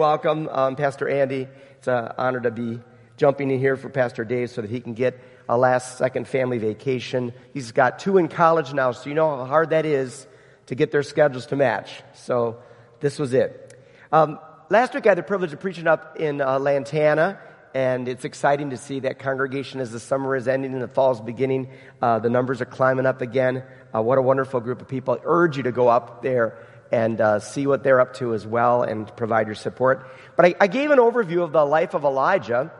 Welcome, 0.00 0.48
um, 0.52 0.76
Pastor 0.76 1.08
Andy. 1.08 1.48
It's 1.78 1.88
an 1.88 2.12
honor 2.16 2.38
to 2.38 2.52
be 2.52 2.78
jumping 3.16 3.50
in 3.50 3.58
here 3.58 3.76
for 3.76 3.88
Pastor 3.88 4.24
Dave 4.24 4.48
so 4.48 4.60
that 4.62 4.70
he 4.70 4.80
can 4.80 4.94
get 4.94 5.18
a 5.48 5.58
last 5.58 5.98
second 5.98 6.28
family 6.28 6.58
vacation. 6.58 7.32
He's 7.52 7.72
got 7.72 7.98
two 7.98 8.16
in 8.16 8.28
college 8.28 8.72
now, 8.72 8.92
so 8.92 9.08
you 9.08 9.16
know 9.16 9.38
how 9.38 9.44
hard 9.44 9.70
that 9.70 9.84
is 9.84 10.28
to 10.66 10.76
get 10.76 10.92
their 10.92 11.02
schedules 11.02 11.46
to 11.46 11.56
match. 11.56 12.00
So 12.14 12.62
this 13.00 13.18
was 13.18 13.34
it. 13.34 13.76
Um, 14.12 14.38
last 14.70 14.94
week 14.94 15.04
I 15.04 15.08
had 15.08 15.18
the 15.18 15.24
privilege 15.24 15.52
of 15.52 15.58
preaching 15.58 15.88
up 15.88 16.16
in 16.20 16.40
uh, 16.40 16.60
Lantana, 16.60 17.40
and 17.74 18.06
it's 18.06 18.24
exciting 18.24 18.70
to 18.70 18.76
see 18.76 19.00
that 19.00 19.18
congregation 19.18 19.80
as 19.80 19.90
the 19.90 19.98
summer 19.98 20.36
is 20.36 20.46
ending 20.46 20.74
and 20.74 20.80
the 20.80 20.86
fall 20.86 21.10
is 21.10 21.20
beginning. 21.20 21.70
Uh, 22.00 22.20
the 22.20 22.30
numbers 22.30 22.60
are 22.60 22.66
climbing 22.66 23.04
up 23.04 23.20
again. 23.20 23.64
Uh, 23.92 24.00
what 24.00 24.16
a 24.16 24.22
wonderful 24.22 24.60
group 24.60 24.80
of 24.80 24.86
people. 24.86 25.14
I 25.14 25.18
urge 25.24 25.56
you 25.56 25.64
to 25.64 25.72
go 25.72 25.88
up 25.88 26.22
there 26.22 26.56
and 26.90 27.20
uh, 27.20 27.38
see 27.38 27.66
what 27.66 27.82
they're 27.82 28.00
up 28.00 28.14
to 28.14 28.34
as 28.34 28.46
well 28.46 28.82
and 28.82 29.14
provide 29.16 29.46
your 29.46 29.54
support. 29.54 30.08
But 30.36 30.46
I, 30.46 30.54
I 30.60 30.66
gave 30.66 30.90
an 30.90 30.98
overview 30.98 31.42
of 31.42 31.52
the 31.52 31.64
life 31.64 31.94
of 31.94 32.04
Elijah, 32.04 32.72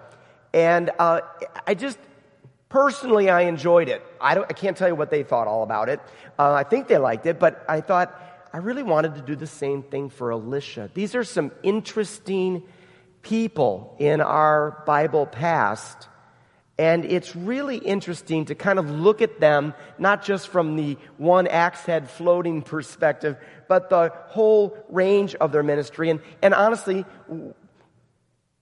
and 0.52 0.90
uh, 0.98 1.20
I 1.66 1.74
just 1.74 1.98
personally 2.68 3.30
I 3.30 3.42
enjoyed 3.42 3.88
it. 3.88 4.04
I, 4.20 4.38
I 4.38 4.52
can't 4.52 4.76
tell 4.76 4.88
you 4.88 4.94
what 4.94 5.10
they 5.10 5.22
thought 5.22 5.46
all 5.46 5.62
about 5.62 5.88
it. 5.88 6.00
Uh, 6.38 6.52
I 6.52 6.64
think 6.64 6.88
they 6.88 6.98
liked 6.98 7.26
it, 7.26 7.38
but 7.38 7.64
I 7.68 7.80
thought 7.80 8.18
I 8.52 8.58
really 8.58 8.82
wanted 8.82 9.14
to 9.16 9.22
do 9.22 9.36
the 9.36 9.46
same 9.46 9.82
thing 9.82 10.08
for 10.08 10.32
Elisha. 10.32 10.90
These 10.94 11.14
are 11.14 11.24
some 11.24 11.52
interesting 11.62 12.62
people 13.22 13.96
in 13.98 14.20
our 14.20 14.82
Bible 14.86 15.26
past 15.26 16.08
and 16.78 17.04
it's 17.04 17.34
really 17.34 17.76
interesting 17.76 18.44
to 18.44 18.54
kind 18.54 18.78
of 18.78 18.88
look 18.88 19.20
at 19.20 19.40
them, 19.40 19.74
not 19.98 20.22
just 20.22 20.48
from 20.48 20.76
the 20.76 20.96
one 21.16 21.48
axe 21.48 21.80
head 21.80 22.08
floating 22.08 22.62
perspective, 22.62 23.36
but 23.66 23.90
the 23.90 24.12
whole 24.26 24.78
range 24.88 25.34
of 25.34 25.50
their 25.50 25.64
ministry. 25.64 26.08
And, 26.08 26.20
and 26.40 26.54
honestly, 26.54 27.04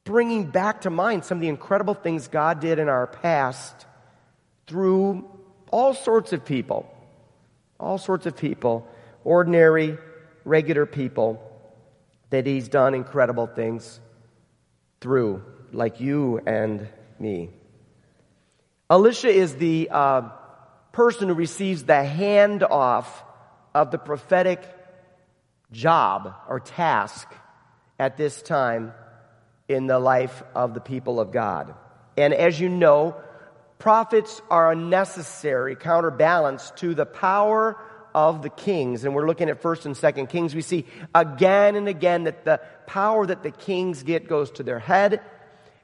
bringing 0.05 0.51
back 0.51 0.83
to 0.83 0.91
mind 0.91 1.27
some 1.27 1.39
of 1.39 1.43
the 1.43 1.49
incredible 1.49 1.93
things 1.93 2.29
God 2.29 2.61
did 2.61 2.79
in 2.79 2.89
our 2.89 3.07
past 3.07 3.85
through 4.67 5.29
all 5.71 5.93
sorts 5.93 6.33
of 6.33 6.43
people. 6.43 6.91
All 7.79 7.99
sorts 7.99 8.25
of 8.25 8.35
people. 8.35 8.89
Ordinary, 9.25 9.99
regular 10.47 10.87
people 10.87 11.43
that 12.31 12.47
He's 12.47 12.69
done 12.69 12.95
incredible 12.95 13.47
things 13.47 14.01
through, 15.03 15.43
like 15.71 16.01
you 16.01 16.41
and 16.47 16.89
me. 17.19 17.51
Elisha 18.89 19.29
is 19.29 19.57
the 19.57 19.89
uh, 19.91 20.23
person 20.93 21.29
who 21.29 21.35
receives 21.35 21.85
the 21.85 21.93
handoff 21.93 23.07
of 23.75 23.91
the 23.91 23.99
prophetic 23.99 24.63
job 25.73 26.35
or 26.49 26.61
task 26.61 27.29
at 27.99 28.17
this 28.17 28.41
time 28.43 28.93
in 29.69 29.89
the 29.89 29.99
life 29.99 30.43
of 30.55 30.73
the 30.73 30.81
people 30.81 31.19
of 31.19 31.33
God. 31.33 31.75
And 32.17 32.33
as 32.33 32.61
you 32.61 32.69
know, 32.69 33.17
prophets 33.79 34.41
are 34.51 34.71
a 34.71 34.77
necessary 34.77 35.75
counterbalance 35.75 36.73
to 36.77 36.95
the 36.95 37.07
power 37.07 37.77
of 38.15 38.43
the 38.43 38.49
kings. 38.49 39.05
And 39.05 39.15
we're 39.15 39.27
looking 39.27 39.51
at 39.51 39.61
1st 39.61 39.87
and 39.87 39.95
2nd 39.95 40.31
Kings. 40.31 40.55
We 40.55 40.63
see 40.63 40.87
again 41.15 41.75
and 41.75 41.89
again 41.89 42.25
that 42.25 42.45
the 42.45 42.61
power 42.87 43.27
that 43.27 43.43
the 43.43 43.51
kings 43.51 44.05
get 44.05 44.29
goes 44.29 44.53
to 44.53 44.63
their 44.63 44.79
head. 44.79 45.21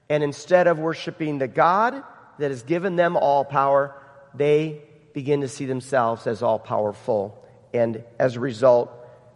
And 0.09 0.23
instead 0.23 0.69
of 0.69 0.79
worshiping 0.79 1.39
the 1.39 1.49
God, 1.49 2.03
that 2.43 2.51
has 2.51 2.65
given 2.65 2.97
them 2.97 3.17
all 3.17 3.45
power, 3.45 3.95
they 4.35 4.83
begin 5.13 5.43
to 5.43 5.49
see 5.49 5.65
themselves 5.65 6.27
as 6.27 6.43
all 6.43 6.59
powerful. 6.59 7.41
And 7.73 8.03
as 8.19 8.35
a 8.35 8.41
result, 8.41 8.91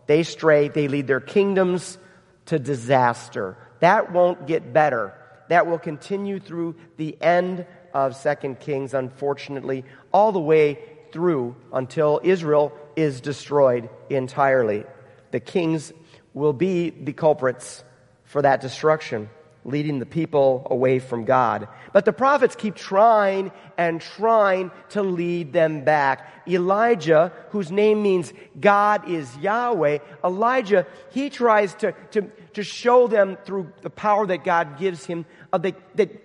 they 0.08 0.24
stray, 0.24 0.68
they 0.68 0.88
lead 0.88 1.06
their 1.06 1.20
kingdoms 1.20 1.98
to 2.46 2.58
disaster. 2.58 3.56
That 3.78 4.12
won't 4.12 4.48
get 4.48 4.72
better. 4.72 5.14
That 5.48 5.68
will 5.68 5.78
continue 5.78 6.40
through 6.40 6.74
the 6.96 7.16
end 7.22 7.64
of 7.94 8.16
Second 8.16 8.58
Kings, 8.58 8.92
unfortunately, 8.92 9.84
all 10.12 10.32
the 10.32 10.40
way 10.40 10.80
through 11.12 11.54
until 11.72 12.20
Israel 12.24 12.72
is 12.96 13.20
destroyed 13.20 13.88
entirely. 14.10 14.84
The 15.30 15.40
kings 15.40 15.92
will 16.34 16.52
be 16.52 16.90
the 16.90 17.12
culprits 17.12 17.84
for 18.24 18.42
that 18.42 18.60
destruction 18.60 19.30
leading 19.66 19.98
the 19.98 20.06
people 20.06 20.66
away 20.70 21.00
from 21.00 21.24
God. 21.24 21.68
But 21.92 22.04
the 22.04 22.12
prophets 22.12 22.54
keep 22.54 22.76
trying 22.76 23.50
and 23.76 24.00
trying 24.00 24.70
to 24.90 25.02
lead 25.02 25.52
them 25.52 25.84
back. 25.84 26.32
Elijah, 26.48 27.32
whose 27.50 27.72
name 27.72 28.02
means 28.02 28.32
God 28.58 29.08
is 29.10 29.36
Yahweh, 29.38 29.98
Elijah, 30.24 30.86
he 31.10 31.28
tries 31.28 31.74
to, 31.74 31.92
to, 32.12 32.22
to 32.54 32.62
show 32.62 33.08
them 33.08 33.36
through 33.44 33.72
the 33.82 33.90
power 33.90 34.26
that 34.26 34.44
God 34.44 34.78
gives 34.78 35.04
him 35.04 35.26
uh, 35.52 35.58
that, 35.58 35.96
that 35.96 36.22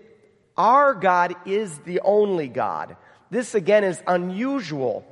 our 0.56 0.94
God 0.94 1.36
is 1.46 1.80
the 1.80 2.00
only 2.02 2.48
God. 2.48 2.96
This 3.32 3.56
again 3.56 3.84
is 3.84 4.02
unusual 4.06 5.04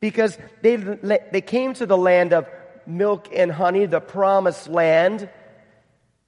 because 0.00 0.38
they, 0.62 0.76
they 0.76 1.42
came 1.42 1.74
to 1.74 1.84
the 1.84 1.98
land 1.98 2.32
of 2.32 2.46
milk 2.86 3.28
and 3.34 3.52
honey, 3.52 3.84
the 3.84 4.00
promised 4.00 4.68
land, 4.68 5.28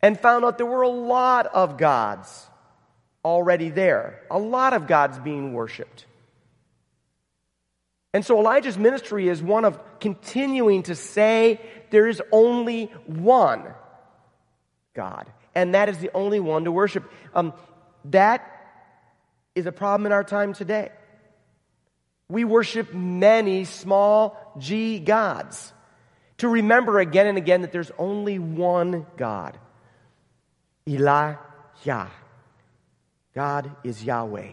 and 0.02 0.18
found 0.18 0.44
out 0.44 0.58
there 0.58 0.66
were 0.66 0.82
a 0.82 0.88
lot 0.88 1.46
of 1.46 1.76
gods 1.76 2.46
already 3.24 3.68
there, 3.68 4.22
a 4.30 4.38
lot 4.38 4.72
of 4.72 4.86
gods 4.86 5.18
being 5.18 5.52
worshiped. 5.52 6.06
And 8.12 8.24
so 8.24 8.38
Elijah's 8.38 8.76
ministry 8.76 9.28
is 9.28 9.42
one 9.42 9.64
of 9.64 9.78
continuing 10.00 10.82
to 10.84 10.94
say 10.94 11.60
there 11.90 12.08
is 12.08 12.20
only 12.32 12.86
one 13.06 13.64
God, 14.94 15.30
and 15.54 15.74
that 15.74 15.88
is 15.88 15.98
the 15.98 16.10
only 16.12 16.40
one 16.40 16.64
to 16.64 16.72
worship. 16.72 17.10
Um, 17.34 17.52
that 18.06 18.46
is 19.54 19.66
a 19.66 19.72
problem 19.72 20.06
in 20.06 20.12
our 20.12 20.24
time 20.24 20.54
today. 20.54 20.90
We 22.28 22.44
worship 22.44 22.94
many 22.94 23.64
small 23.64 24.54
g 24.58 24.98
gods. 24.98 25.72
To 26.38 26.48
remember 26.48 26.98
again 26.98 27.26
and 27.26 27.36
again 27.36 27.62
that 27.62 27.70
there's 27.70 27.90
only 27.98 28.38
one 28.38 29.06
God. 29.16 29.58
Elijah. 30.88 32.10
God 33.34 33.76
is 33.84 34.02
Yahweh. 34.04 34.52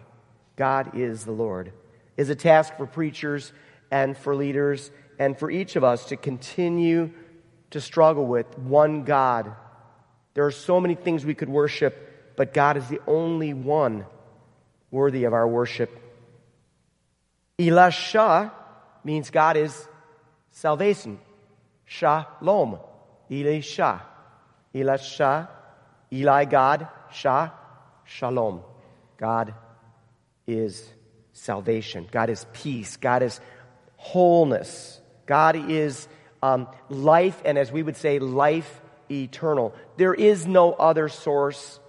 God 0.55 0.95
is 0.95 1.25
the 1.25 1.31
Lord. 1.31 1.71
Is 2.15 2.29
a 2.29 2.35
task 2.35 2.75
for 2.77 2.85
preachers 2.85 3.53
and 3.91 4.17
for 4.17 4.35
leaders 4.35 4.91
and 5.19 5.37
for 5.37 5.49
each 5.49 5.75
of 5.75 5.83
us 5.83 6.05
to 6.05 6.17
continue 6.17 7.11
to 7.71 7.81
struggle 7.81 8.25
with 8.25 8.57
one 8.57 9.03
God. 9.03 9.53
There 10.33 10.45
are 10.45 10.51
so 10.51 10.79
many 10.79 10.95
things 10.95 11.25
we 11.25 11.33
could 11.33 11.49
worship, 11.49 12.35
but 12.35 12.53
God 12.53 12.77
is 12.77 12.87
the 12.87 13.01
only 13.07 13.53
one 13.53 14.05
worthy 14.91 15.23
of 15.23 15.33
our 15.33 15.47
worship. 15.47 15.91
Elisha 17.59 18.51
means 19.03 19.29
God 19.31 19.57
is 19.57 19.87
salvation. 20.51 21.19
Shalom. 21.85 22.79
Elisha. 23.29 24.01
Elisha 24.73 25.49
Eli, 26.11 26.45
God, 26.45 26.87
Shah, 27.11 27.49
Shalom. 28.05 28.61
God 29.17 29.53
is 30.45 30.87
salvation. 31.33 32.07
God 32.09 32.29
is 32.29 32.45
peace. 32.53 32.97
God 32.97 33.23
is 33.23 33.39
wholeness. 33.97 35.01
God 35.25 35.69
is 35.69 36.07
um, 36.41 36.67
life, 36.89 37.41
and 37.43 37.57
as 37.57 37.71
we 37.71 37.83
would 37.83 37.97
say, 37.97 38.19
life 38.19 38.81
eternal. 39.09 39.73
There 39.97 40.13
is 40.13 40.45
no 40.45 40.73
other 40.73 41.09
source 41.09 41.79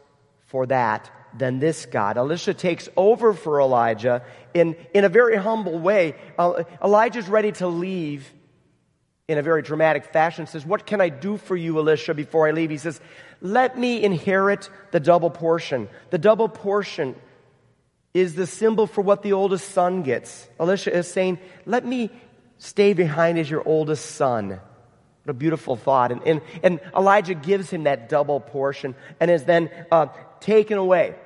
for 0.46 0.66
that 0.66 1.10
than 1.36 1.58
this 1.58 1.86
God. 1.86 2.16
Elisha 2.16 2.54
takes 2.54 2.88
over 2.96 3.34
for 3.34 3.60
Elijah 3.60 4.22
in, 4.54 4.76
in 4.94 5.04
a 5.04 5.08
very 5.08 5.36
humble 5.36 5.78
way. 5.78 6.14
Uh, 6.38 6.64
Elijah's 6.82 7.28
ready 7.28 7.52
to 7.52 7.68
leave 7.68 8.32
in 9.28 9.36
a 9.36 9.42
very 9.42 9.60
dramatic 9.62 10.06
fashion, 10.06 10.46
says, 10.46 10.64
What 10.64 10.86
can 10.86 11.00
I 11.02 11.10
do 11.10 11.36
for 11.36 11.54
you, 11.54 11.78
Elisha, 11.78 12.14
before 12.14 12.48
I 12.48 12.52
leave? 12.52 12.70
He 12.70 12.78
says, 12.78 12.98
Let 13.42 13.78
me 13.78 14.02
inherit 14.02 14.70
the 14.90 15.00
double 15.00 15.30
portion. 15.30 15.88
The 16.10 16.18
double 16.18 16.48
portion 16.48 17.14
is 18.14 18.34
the 18.34 18.46
symbol 18.46 18.86
for 18.86 19.02
what 19.02 19.22
the 19.22 19.34
oldest 19.34 19.70
son 19.70 20.02
gets. 20.02 20.48
Elisha 20.58 20.96
is 20.96 21.06
saying, 21.06 21.38
Let 21.66 21.84
me 21.84 22.10
stay 22.56 22.94
behind 22.94 23.38
as 23.38 23.50
your 23.50 23.62
oldest 23.68 24.16
son. 24.16 24.48
What 24.48 25.30
a 25.30 25.34
beautiful 25.34 25.76
thought. 25.76 26.10
And, 26.10 26.22
and, 26.26 26.40
and 26.62 26.80
Elijah 26.96 27.34
gives 27.34 27.68
him 27.68 27.84
that 27.84 28.08
double 28.08 28.40
portion 28.40 28.94
and 29.20 29.30
is 29.30 29.44
then 29.44 29.70
uh, 29.92 30.06
taken 30.40 30.78
away 30.78 31.16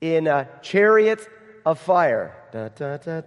in 0.00 0.26
a 0.26 0.48
chariot 0.62 1.28
of 1.66 1.78
fire. 1.78 2.34
Da, 2.50 2.68
da, 2.68 2.96
da, 2.96 3.20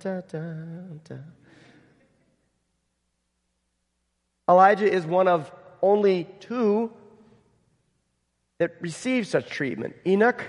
Elijah 4.50 4.92
is 4.92 5.06
one 5.06 5.28
of 5.28 5.52
only 5.82 6.28
two 6.40 6.92
that 8.60 8.76
receive 8.82 9.28
such 9.28 9.50
treatment. 9.50 9.96
Enoch 10.06 10.44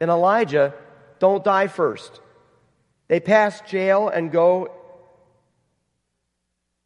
and 0.00 0.10
Elijah 0.10 0.74
don't 1.18 1.44
die 1.44 1.66
first. 1.66 2.20
They 3.08 3.20
pass 3.20 3.60
jail 3.62 4.08
and 4.08 4.30
go 4.30 4.72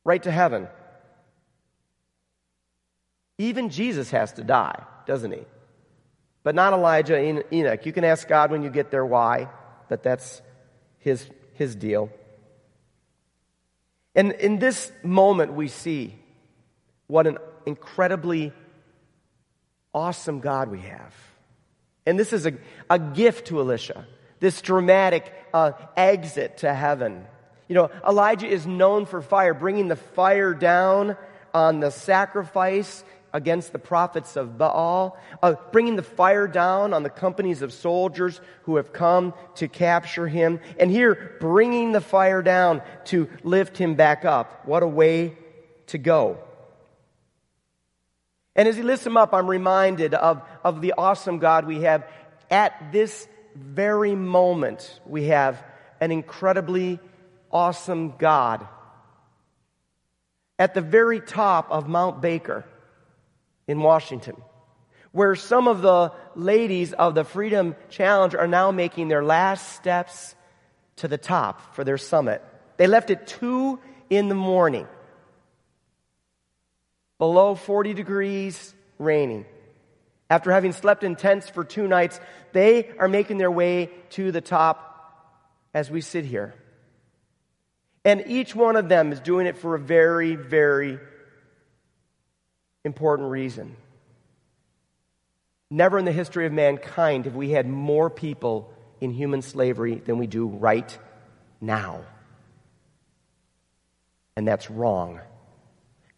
right 0.05 0.23
to 0.23 0.31
heaven. 0.31 0.69
Even 3.38 3.70
Jesus 3.70 4.11
has 4.11 4.32
to 4.35 4.44
die, 4.44 4.85
doesn't 5.06 5.32
he? 5.32 5.44
But 6.44 6.55
not 6.55 6.73
Elijah 6.73 7.17
and 7.17 7.44
Enoch. 7.53 7.85
You 7.87 7.93
can 7.93 8.05
ask 8.05 8.26
God 8.26 8.50
when 8.50 8.62
you 8.62 8.70
get 8.70 8.91
there 8.91 9.06
why, 9.06 9.49
but 9.88 10.03
that's 10.03 10.43
his, 10.99 11.29
his 11.55 11.75
deal. 11.76 12.11
And 14.14 14.32
in 14.32 14.59
this 14.59 14.93
moment, 15.03 15.55
we 15.55 15.69
see 15.69 16.14
what 17.12 17.26
an 17.26 17.37
incredibly 17.67 18.55
awesome 19.93 20.41
God 20.41 20.70
we 20.70 20.81
have. 20.81 21.14
And 22.06 22.19
this 22.19 22.32
is 22.32 22.47
a, 22.47 22.55
a 22.88 22.99
gift 22.99 23.49
to 23.49 23.61
Elisha, 23.61 24.06
this 24.41 24.62
dramatic 24.62 25.31
uh, 25.53 25.73
exit 25.94 26.56
to 26.59 26.73
heaven. 26.73 27.26
You 27.69 27.75
know, 27.75 27.91
Elijah 28.09 28.47
is 28.47 28.67
known 28.67 29.05
for 29.05 29.20
fire, 29.20 29.53
bringing 29.53 29.88
the 29.88 29.97
fire 29.97 30.55
down 30.55 31.19
on 31.53 31.81
the 31.81 31.91
sacrifice 31.91 33.05
against 33.35 33.73
the 33.73 33.79
prophets 33.79 34.37
of 34.37 34.56
Baal, 34.56 35.19
uh, 35.43 35.56
bringing 35.70 35.97
the 35.97 36.03
fire 36.03 36.47
down 36.47 36.94
on 36.94 37.03
the 37.03 37.11
companies 37.11 37.61
of 37.61 37.75
soldiers 37.75 38.41
who 38.62 38.76
have 38.76 38.91
come 38.91 39.35
to 39.56 39.69
capture 39.69 40.29
him, 40.29 40.61
and 40.81 40.91
here 40.91 41.37
bringing 41.41 41.93
the 41.93 42.00
fire 42.00 42.41
down 42.41 42.81
to 43.05 43.29
lift 43.43 43.76
him 43.76 43.97
back 43.97 44.25
up. 44.25 44.67
What 44.67 44.82
a 44.82 44.88
way 44.88 45.37
to 45.88 45.99
go. 45.99 46.38
And 48.54 48.69
as 48.69 48.76
he 48.76 48.82
lifts 48.82 49.06
him 49.06 49.16
up, 49.16 49.32
I'm 49.32 49.49
reminded 49.49 50.14
of, 50.14 50.43
of 50.62 50.81
the 50.81 50.94
awesome 50.99 51.38
God 51.38 51.66
we 51.66 51.82
have. 51.82 52.06
At 52.50 52.93
this 52.93 53.26
very 53.54 54.14
moment, 54.14 55.00
we 55.06 55.25
have 55.25 55.62
an 56.00 56.12
incredibly 56.12 57.00
awesome 57.50 58.14
God. 58.19 58.66
At 60.58 60.75
the 60.75 60.81
very 60.81 61.20
top 61.20 61.70
of 61.70 61.88
Mount 61.88 62.20
Baker 62.20 62.64
in 63.66 63.81
Washington, 63.81 64.37
where 65.12 65.34
some 65.34 65.69
of 65.69 65.82
the 65.82 66.12
ladies 66.34 66.93
of 66.93 67.14
the 67.14 67.25
Freedom 67.25 67.75
Challenge 67.90 68.34
are 68.34 68.46
now 68.46 68.70
making 68.70 69.08
their 69.08 69.25
last 69.25 69.75
steps 69.75 70.34
to 70.96 71.08
the 71.08 71.19
top 71.19 71.75
for 71.75 71.84
their 71.84 71.99
summit. 71.99 72.43
They 72.76 72.87
left 72.87 73.10
at 73.10 73.26
2 73.26 73.78
in 74.10 74.28
the 74.28 74.34
morning 74.34 74.87
below 77.22 77.54
40 77.54 77.94
degrees, 77.94 78.74
raining. 78.98 79.46
After 80.28 80.50
having 80.50 80.72
slept 80.72 81.04
in 81.04 81.14
tents 81.14 81.48
for 81.48 81.62
two 81.62 81.86
nights, 81.86 82.19
they 82.50 82.90
are 82.98 83.06
making 83.06 83.38
their 83.38 83.48
way 83.48 83.90
to 84.10 84.32
the 84.32 84.40
top 84.40 85.38
as 85.72 85.88
we 85.88 86.00
sit 86.00 86.24
here. 86.24 86.52
And 88.04 88.24
each 88.26 88.56
one 88.56 88.74
of 88.74 88.88
them 88.88 89.12
is 89.12 89.20
doing 89.20 89.46
it 89.46 89.56
for 89.56 89.76
a 89.76 89.78
very, 89.78 90.34
very 90.34 90.98
important 92.84 93.30
reason. 93.30 93.76
Never 95.70 96.00
in 96.00 96.04
the 96.04 96.10
history 96.10 96.46
of 96.46 96.52
mankind 96.52 97.26
have 97.26 97.36
we 97.36 97.50
had 97.50 97.68
more 97.68 98.10
people 98.10 98.75
in 99.00 99.12
human 99.12 99.42
slavery 99.42 99.94
than 99.94 100.18
we 100.18 100.26
do 100.26 100.48
right 100.48 100.98
now. 101.60 102.00
And 104.34 104.44
that's 104.44 104.68
wrong 104.68 105.20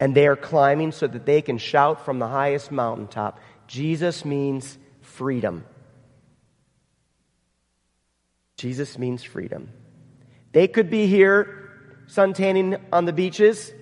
and 0.00 0.14
they 0.14 0.26
are 0.26 0.36
climbing 0.36 0.92
so 0.92 1.06
that 1.06 1.26
they 1.26 1.42
can 1.42 1.58
shout 1.58 2.04
from 2.04 2.18
the 2.18 2.28
highest 2.28 2.70
mountaintop 2.70 3.40
Jesus 3.66 4.24
means 4.24 4.78
freedom. 5.00 5.64
Jesus 8.56 8.98
means 8.98 9.22
freedom. 9.22 9.70
They 10.52 10.68
could 10.68 10.90
be 10.90 11.06
here 11.06 11.70
suntanning 12.06 12.80
on 12.92 13.04
the 13.04 13.12
beaches. 13.12 13.72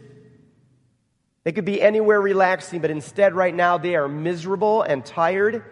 They 1.44 1.52
could 1.52 1.64
be 1.64 1.82
anywhere 1.82 2.20
relaxing, 2.20 2.80
but 2.80 2.90
instead, 2.90 3.34
right 3.34 3.54
now, 3.54 3.78
they 3.78 3.96
are 3.96 4.08
miserable 4.08 4.82
and 4.82 5.04
tired 5.04 5.64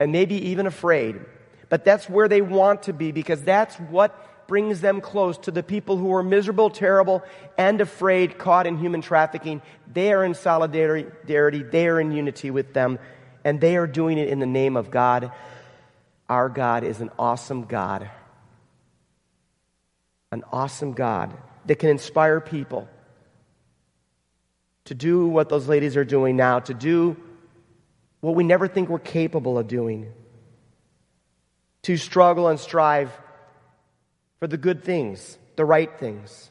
and 0.00 0.10
maybe 0.10 0.50
even 0.50 0.66
afraid. 0.66 1.20
But 1.68 1.84
that's 1.84 2.08
where 2.08 2.28
they 2.28 2.42
want 2.42 2.84
to 2.84 2.92
be 2.92 3.12
because 3.12 3.42
that's 3.42 3.76
what 3.76 4.20
brings 4.46 4.80
them 4.80 5.00
close 5.00 5.38
to 5.38 5.50
the 5.50 5.62
people 5.62 5.96
who 5.96 6.14
are 6.14 6.22
miserable, 6.22 6.70
terrible, 6.70 7.22
and 7.56 7.80
afraid, 7.80 8.38
caught 8.38 8.66
in 8.66 8.78
human 8.78 9.00
trafficking. 9.00 9.62
They 9.92 10.12
are 10.12 10.24
in 10.24 10.34
solidarity, 10.34 11.10
they 11.26 11.86
are 11.86 12.00
in 12.00 12.12
unity 12.12 12.50
with 12.50 12.72
them, 12.74 12.98
and 13.44 13.60
they 13.60 13.76
are 13.76 13.86
doing 13.86 14.18
it 14.18 14.28
in 14.28 14.38
the 14.38 14.46
name 14.46 14.76
of 14.76 14.90
God. 14.90 15.32
Our 16.28 16.48
God 16.48 16.84
is 16.84 17.00
an 17.00 17.10
awesome 17.18 17.64
God. 17.64 18.10
An 20.32 20.42
awesome 20.52 20.92
God 20.92 21.34
that 21.66 21.76
can 21.76 21.90
inspire 21.90 22.40
people 22.40 22.88
to 24.84 24.94
do 24.94 25.26
what 25.26 25.48
those 25.48 25.68
ladies 25.68 25.96
are 25.96 26.04
doing 26.04 26.36
now, 26.36 26.60
to 26.60 26.74
do 26.74 27.16
what 28.20 28.34
we 28.34 28.44
never 28.44 28.68
think 28.68 28.88
we're 28.88 28.98
capable 28.98 29.58
of 29.58 29.68
doing, 29.68 30.12
to 31.82 31.96
struggle 31.96 32.48
and 32.48 32.58
strive 32.58 33.10
for 34.44 34.48
the 34.48 34.58
good 34.58 34.84
things, 34.84 35.38
the 35.56 35.64
right 35.64 35.98
things. 35.98 36.50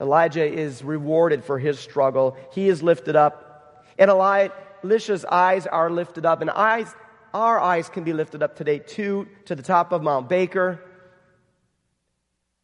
Elijah 0.00 0.44
is 0.44 0.82
rewarded 0.82 1.44
for 1.44 1.56
his 1.56 1.78
struggle. 1.78 2.36
He 2.52 2.68
is 2.68 2.82
lifted 2.82 3.14
up. 3.14 3.86
And 3.96 4.10
Elisha's 4.10 5.24
eyes 5.24 5.68
are 5.68 5.88
lifted 5.88 6.26
up. 6.26 6.40
And 6.40 6.50
eyes, 6.50 6.92
our 7.32 7.60
eyes 7.60 7.88
can 7.88 8.02
be 8.02 8.12
lifted 8.12 8.42
up 8.42 8.56
today 8.56 8.80
too, 8.80 9.28
to 9.44 9.54
the 9.54 9.62
top 9.62 9.92
of 9.92 10.02
Mount 10.02 10.28
Baker 10.28 10.80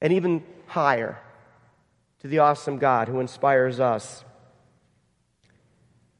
and 0.01 0.13
even 0.13 0.43
higher 0.67 1.21
to 2.23 2.27
the 2.27 2.41
awesome 2.41 2.79
God 2.79 3.07
who 3.07 3.21
inspires 3.21 3.79
us 3.79 4.25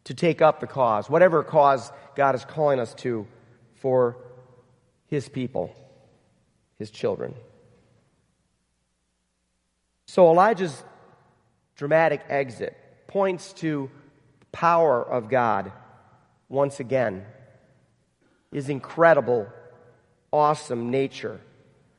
to 0.05 0.15
take 0.15 0.41
up 0.41 0.61
the 0.61 0.69
cause, 0.69 1.11
whatever 1.11 1.43
cause 1.43 1.91
God 2.15 2.37
is 2.37 2.45
calling 2.45 2.79
us 2.79 2.95
to 2.99 3.27
for 3.75 4.17
his 5.09 5.29
people 5.29 5.75
his 6.79 6.91
children. 6.91 7.35
So 10.07 10.31
Elijah's 10.31 10.83
dramatic 11.77 12.23
exit 12.29 12.77
points 13.07 13.53
to 13.55 13.91
the 14.41 14.47
power 14.47 15.03
of 15.03 15.29
God 15.29 15.73
once 16.49 16.81
again. 16.81 17.25
His 18.53 18.69
incredible, 18.69 19.49
awesome 20.33 20.91
nature. 20.91 21.41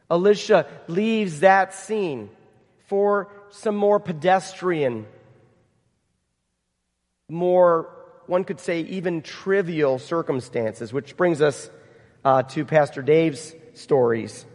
Elisha 0.10 0.66
leaves 0.88 1.42
that 1.42 1.74
scene 1.74 2.30
for 2.88 3.30
some 3.52 3.76
more 3.76 4.00
pedestrian, 4.00 5.06
more, 7.30 7.90
one 8.26 8.44
could 8.44 8.59
say, 8.59 8.81
even 8.81 9.21
trivial 9.21 10.00
circumstances, 10.00 10.92
which 10.92 11.16
brings 11.16 11.42
us 11.42 11.69
uh, 12.26 12.42
to 12.44 12.66
Pastor 12.66 13.04
Dave's 13.04 13.54
stories 13.76 14.45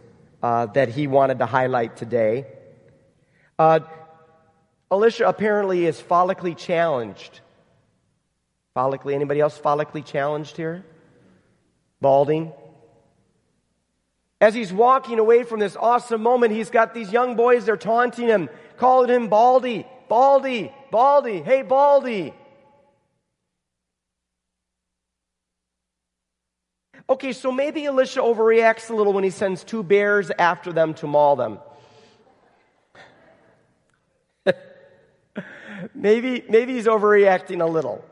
uh, 0.45 0.67
that 0.67 0.89
he 0.89 1.07
wanted 1.07 1.39
to 1.39 1.47
highlight 1.47 1.97
today. 1.97 2.45
Uh, 3.57 3.79
Elisha 4.91 5.27
apparently 5.27 5.87
is 5.87 5.99
follically 5.99 6.55
challenged. 6.55 7.39
Follically, 8.77 9.15
anybody 9.15 9.39
else 9.39 9.57
follically 9.57 10.05
challenged 10.05 10.55
here? 10.55 10.85
Balding. 11.99 12.53
As 14.39 14.53
he's 14.53 14.71
walking 14.71 15.17
away 15.17 15.41
from 15.41 15.59
this 15.59 15.75
awesome 15.75 16.21
moment, 16.21 16.53
he's 16.53 16.69
got 16.69 16.93
these 16.93 17.11
young 17.11 17.35
boys, 17.35 17.65
they're 17.65 17.75
taunting 17.75 18.27
him, 18.27 18.47
calling 18.77 19.09
him 19.09 19.29
Baldy, 19.29 19.87
Baldy, 20.07 20.71
Baldy, 20.91 21.41
hey, 21.41 21.63
Baldy. 21.63 22.35
Okay, 27.07 27.33
so 27.33 27.51
maybe 27.51 27.85
Elisha 27.85 28.19
overreacts 28.19 28.89
a 28.89 28.95
little 28.95 29.13
when 29.13 29.23
he 29.23 29.29
sends 29.29 29.63
two 29.63 29.83
bears 29.83 30.31
after 30.39 30.73
them 30.73 30.95
to 30.95 31.05
maul 31.05 31.35
them. 31.35 31.59
maybe, 35.93 36.43
maybe 36.49 36.73
he's 36.73 36.87
overreacting 36.87 37.61
a 37.61 37.67
little. 37.67 38.03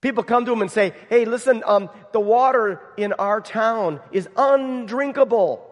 People 0.00 0.22
come 0.22 0.44
to 0.46 0.52
him 0.52 0.62
and 0.62 0.70
say, 0.70 0.94
hey, 1.08 1.24
listen, 1.24 1.62
um, 1.66 1.90
the 2.12 2.20
water 2.20 2.80
in 2.96 3.12
our 3.14 3.40
town 3.40 4.00
is 4.12 4.28
undrinkable. 4.36 5.68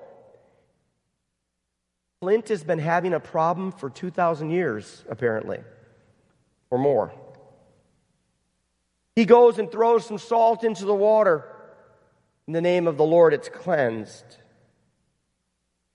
Flint 2.20 2.49
has 2.49 2.64
been 2.64 2.78
having 2.80 3.12
a 3.14 3.20
problem 3.20 3.70
for 3.73 3.90
2,000 3.90 4.50
years, 4.50 5.04
apparently, 5.09 5.59
or 6.70 6.78
more. 6.78 7.12
He 9.17 9.25
goes 9.25 9.59
and 9.59 9.71
throws 9.71 10.07
some 10.07 10.19
salt 10.19 10.64
into 10.64 10.85
the 10.85 10.95
water. 10.95 11.45
In 12.47 12.52
the 12.52 12.61
name 12.61 12.87
of 12.87 12.97
the 12.97 13.05
Lord, 13.05 13.35
it's 13.35 13.49
cleansed. 13.49 14.25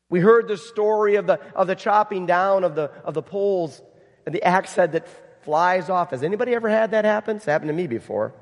We 0.10 0.20
heard 0.20 0.48
the 0.48 0.58
story 0.58 1.16
of 1.16 1.28
the, 1.28 1.40
of 1.56 1.68
the 1.68 1.76
chopping 1.76 2.26
down 2.26 2.64
of 2.64 2.76
the, 2.76 2.92
of 3.04 3.14
the 3.14 3.22
poles 3.22 3.82
and 4.26 4.34
the 4.34 4.44
axe 4.44 4.76
head 4.76 4.94
that 4.94 5.08
flies 5.44 5.90
off. 5.90 6.12
Has 6.12 6.24
anybody 6.24 6.54
ever 6.54 6.70
had 6.70 6.92
that 6.92 7.06
happen? 7.06 7.38
It's 7.38 7.46
happened 7.46 7.70
to 7.70 7.74
me 7.74 7.88
before. 7.88 8.34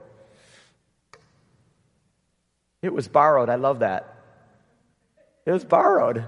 It 2.82 2.94
was 2.94 3.08
borrowed. 3.08 3.50
I 3.50 3.56
love 3.56 3.80
that. 3.80 4.13
It 5.46 5.51
was 5.51 5.63
borrowed. 5.63 6.25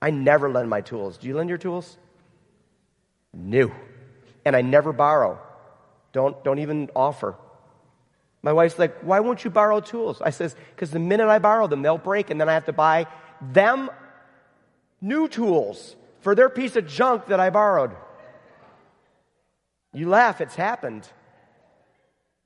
I 0.00 0.10
never 0.10 0.48
lend 0.50 0.70
my 0.70 0.80
tools. 0.80 1.18
Do 1.18 1.28
you 1.28 1.36
lend 1.36 1.48
your 1.48 1.58
tools? 1.58 1.96
No. 3.32 3.72
and 4.44 4.56
I 4.56 4.62
never 4.62 4.92
borrow. 4.92 5.38
Don't, 6.12 6.42
don't 6.44 6.58
even 6.58 6.90
offer. 6.94 7.36
My 8.42 8.52
wife's 8.52 8.78
like, 8.78 8.98
why 9.00 9.20
won't 9.20 9.44
you 9.44 9.50
borrow 9.50 9.80
tools? 9.80 10.20
I 10.20 10.30
says, 10.30 10.56
because 10.74 10.90
the 10.90 10.98
minute 10.98 11.28
I 11.28 11.38
borrow 11.38 11.68
them, 11.68 11.82
they'll 11.82 11.98
break, 11.98 12.30
and 12.30 12.40
then 12.40 12.48
I 12.48 12.54
have 12.54 12.64
to 12.66 12.72
buy 12.72 13.06
them 13.40 13.90
new 15.00 15.28
tools 15.28 15.94
for 16.20 16.34
their 16.34 16.48
piece 16.48 16.74
of 16.74 16.86
junk 16.86 17.26
that 17.26 17.38
I 17.38 17.50
borrowed. 17.50 17.92
You 19.92 20.08
laugh, 20.08 20.40
it's 20.40 20.56
happened. 20.56 21.08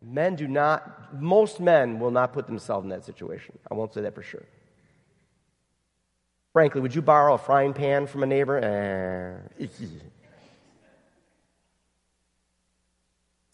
Men 0.03 0.37
do 0.37 0.47
not, 0.47 1.21
most 1.21 1.61
men 1.61 1.99
will 1.99 2.11
not 2.11 2.33
put 2.33 2.47
themselves 2.47 2.85
in 2.85 2.91
that 2.91 3.05
situation. 3.05 3.59
I 3.71 3.75
won't 3.75 3.95
say 3.95 4.03
that 4.03 4.15
for 4.15 4.23
sure. 4.23 4.45
Frankly, 6.53 6.81
would 6.81 6.95
you 6.95 7.03
borrow 7.03 7.35
a 7.35 7.39
frying 7.39 7.73
pan 7.73 8.07
from 8.07 8.23
a 8.23 8.27
neighbor? 8.27 8.59
Eh. 9.59 9.67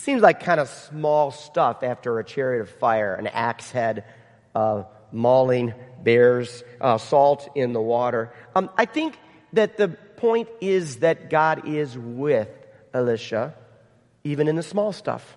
Seems 0.02 0.20
like 0.20 0.40
kind 0.40 0.58
of 0.58 0.68
small 0.68 1.30
stuff 1.30 1.84
after 1.84 2.18
a 2.18 2.24
chariot 2.24 2.62
of 2.62 2.68
fire, 2.68 3.14
an 3.14 3.28
axe 3.28 3.70
head, 3.70 4.04
uh, 4.52 4.82
mauling 5.12 5.74
bears, 6.02 6.64
uh, 6.80 6.98
salt 6.98 7.48
in 7.54 7.72
the 7.72 7.80
water. 7.80 8.32
Um, 8.56 8.68
I 8.76 8.84
think 8.84 9.16
that 9.52 9.76
the 9.76 9.90
point 10.16 10.48
is 10.60 10.96
that 10.96 11.30
God 11.30 11.68
is 11.68 11.96
with 11.96 12.48
Elisha, 12.92 13.54
even 14.24 14.48
in 14.48 14.56
the 14.56 14.64
small 14.64 14.92
stuff, 14.92 15.36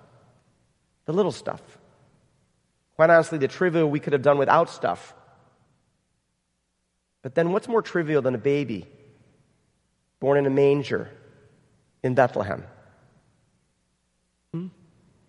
the 1.05 1.13
little 1.13 1.31
stuff. 1.31 1.61
Quite 2.95 3.11
honestly, 3.11 3.37
the 3.37 3.47
trivial 3.47 3.87
we 3.87 3.99
could 3.99 4.13
have 4.13 4.23
done 4.23 4.39
without 4.39 4.71
stuff. 4.71 5.13
But 7.21 7.35
then, 7.35 7.51
what's 7.51 7.67
more 7.67 7.83
trivial 7.83 8.23
than 8.23 8.33
a 8.33 8.39
baby 8.39 8.87
born 10.19 10.39
in 10.39 10.47
a 10.47 10.49
manger 10.49 11.11
in 12.01 12.15
Bethlehem? 12.15 12.63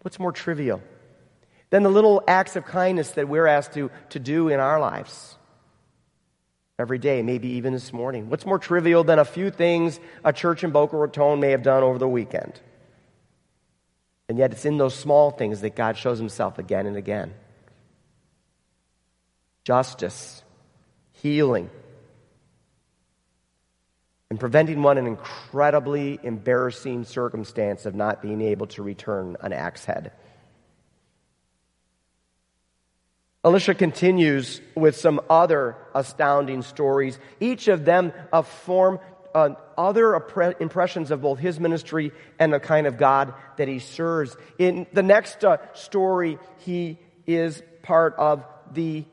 What's 0.07 0.21
more 0.21 0.31
trivial 0.31 0.81
than 1.71 1.83
the 1.83 1.89
little 1.89 2.23
acts 2.29 2.55
of 2.55 2.65
kindness 2.65 3.11
that 3.11 3.29
we're 3.29 3.49
asked 3.49 3.73
to, 3.73 3.91
to 4.11 4.21
do 4.21 4.51
in 4.51 4.61
our 4.61 4.79
lives? 4.79 5.35
Every 6.79 6.99
day, 6.99 7.23
maybe 7.23 7.49
even 7.55 7.73
this 7.73 7.93
morning. 7.93 8.31
What's 8.31 8.47
more 8.47 8.61
trivial 8.61 9.03
than 9.03 9.19
a 9.19 9.25
few 9.25 9.51
things 9.51 9.99
a 10.23 10.33
church 10.33 10.63
in 10.63 10.71
Boca 10.71 10.97
Raton 10.97 11.41
may 11.41 11.51
have 11.51 11.65
done 11.65 11.83
over 11.83 11.99
the 11.99 12.07
weekend? 12.07 12.53
And 14.29 14.39
yet, 14.39 14.53
it's 14.53 14.65
in 14.65 14.79
those 14.79 14.95
small 14.95 15.33
things 15.33 15.63
that 15.63 15.75
God 15.75 15.97
shows 15.97 16.21
himself 16.21 16.61
again 16.61 16.87
and 16.87 16.97
again 16.97 17.35
justice, 19.65 20.45
healing, 21.15 21.69
and 24.37 24.41
preventing 24.43 24.83
one 24.83 24.99
an 24.99 25.07
incredibly 25.07 26.21
embarrassing 26.23 27.05
circumstance 27.05 27.87
of 27.87 27.95
not 27.95 28.21
being 28.21 28.43
able 28.43 28.67
to 28.67 28.83
return 28.83 29.35
an 29.41 29.55
axe 29.55 29.87
head. 29.87 30.13
Elisha 33.43 33.75
continues 33.75 34.61
with 34.75 34.95
some 34.95 35.23
other 35.31 35.75
astounding 35.95 36.61
stories, 36.61 37.19
each 37.41 37.69
of 37.69 37.87
them 37.87 38.13
a 38.31 38.43
form 38.43 38.99
uh, 39.35 39.55
other 39.79 40.15
impressions 40.61 41.11
of 41.11 41.23
both 41.23 41.39
his 41.39 41.59
ministry 41.59 42.13
and 42.39 42.53
the 42.53 42.61
kind 42.61 42.87
of 42.87 42.99
God 42.99 43.33
that 43.57 43.69
he 43.69 43.79
serves. 43.79 44.37
In 44.59 44.87
the 44.93 45.03
next 45.03 45.47
uh, 45.47 45.57
story, 45.73 46.39
he 46.59 46.99
is 47.27 47.63
part 47.83 48.15
of 48.19 48.45
the 48.71 49.07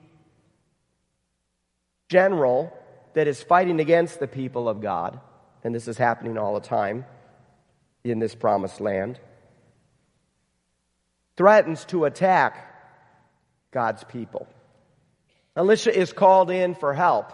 general 2.10 2.78
that 3.14 3.28
is 3.28 3.42
fighting 3.42 3.80
against 3.80 4.20
the 4.20 4.28
people 4.28 4.68
of 4.68 4.82
God, 4.82 5.20
and 5.64 5.74
this 5.74 5.88
is 5.88 5.98
happening 5.98 6.38
all 6.38 6.54
the 6.54 6.68
time 6.68 7.06
in 8.04 8.20
this 8.20 8.36
promised 8.36 8.82
land, 8.82 9.20
threatens 11.38 11.86
to 11.86 12.06
attack 12.06 12.70
God's 13.72 14.04
people. 14.04 14.48
Elisha 15.56 15.96
is 15.98 16.14
called 16.14 16.50
in 16.52 16.76
for 16.76 16.94
help. 16.94 17.32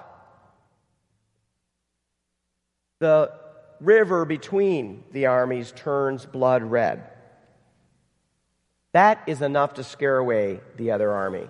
The 3.00 3.32
river 3.80 4.26
between 4.26 5.04
the 5.12 5.28
armies 5.28 5.72
turns 5.76 6.26
blood 6.26 6.64
red. 6.64 7.04
That 8.92 9.24
is 9.28 9.42
enough 9.42 9.76
to 9.76 9.84
scare 9.84 10.18
away 10.18 10.60
the 10.76 10.92
other 10.92 11.12
army. 11.12 11.48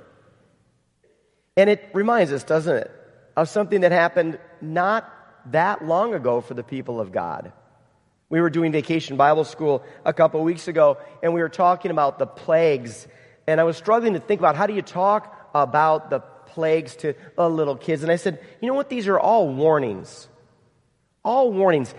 And 1.57 1.69
it 1.69 1.89
reminds 1.93 2.31
us, 2.31 2.43
doesn't 2.43 2.75
it, 2.75 2.91
of 3.35 3.49
something 3.49 3.81
that 3.81 3.91
happened 3.91 4.39
not 4.61 5.11
that 5.51 5.85
long 5.85 6.13
ago 6.13 6.41
for 6.41 6.53
the 6.53 6.63
people 6.63 6.99
of 6.99 7.11
God. 7.11 7.51
We 8.29 8.41
were 8.41 8.49
doing 8.49 8.71
vacation 8.71 9.17
Bible 9.17 9.43
school 9.43 9.83
a 10.05 10.13
couple 10.13 10.43
weeks 10.43 10.67
ago, 10.67 10.97
and 11.23 11.33
we 11.33 11.41
were 11.41 11.49
talking 11.49 11.89
about 11.89 12.19
the 12.19 12.27
plagues. 12.27 13.07
And 13.47 13.59
I 13.59 13.63
was 13.63 13.77
struggling 13.77 14.13
to 14.13 14.19
think 14.19 14.39
about 14.39 14.55
how 14.55 14.67
do 14.67 14.73
you 14.73 14.83
talk 14.83 15.49
about 15.55 16.09
the 16.09 16.19
plagues 16.19 16.95
to 16.97 17.15
the 17.35 17.49
little 17.49 17.75
kids. 17.75 18.03
And 18.03 18.11
I 18.11 18.17
said, 18.17 18.39
you 18.61 18.67
know 18.67 18.75
what? 18.75 18.89
These 18.89 19.07
are 19.07 19.19
all 19.19 19.51
warnings. 19.51 20.27
All 21.23 21.51
warnings 21.51 21.93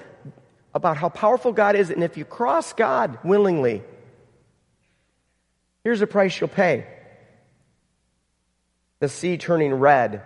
about 0.74 0.96
how 0.96 1.08
powerful 1.08 1.52
God 1.52 1.74
is. 1.74 1.90
And 1.90 2.04
if 2.04 2.16
you 2.16 2.24
cross 2.24 2.72
God 2.72 3.18
willingly, 3.24 3.82
here's 5.82 6.00
the 6.00 6.06
price 6.06 6.40
you'll 6.40 6.48
pay 6.48 6.86
the 9.00 9.08
sea 9.08 9.38
turning 9.38 9.72
red 9.72 10.22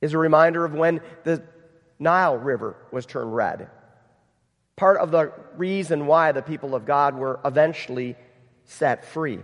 is 0.00 0.14
a 0.14 0.18
reminder 0.18 0.64
of 0.64 0.74
when 0.74 1.00
the 1.24 1.42
Nile 1.98 2.36
River 2.36 2.76
was 2.90 3.06
turned 3.06 3.34
red. 3.34 3.68
Part 4.76 4.98
of 4.98 5.10
the 5.10 5.32
reason 5.56 6.06
why 6.06 6.32
the 6.32 6.42
people 6.42 6.74
of 6.74 6.86
God 6.86 7.14
were 7.14 7.38
eventually 7.44 8.16
set 8.64 9.04
free. 9.04 9.40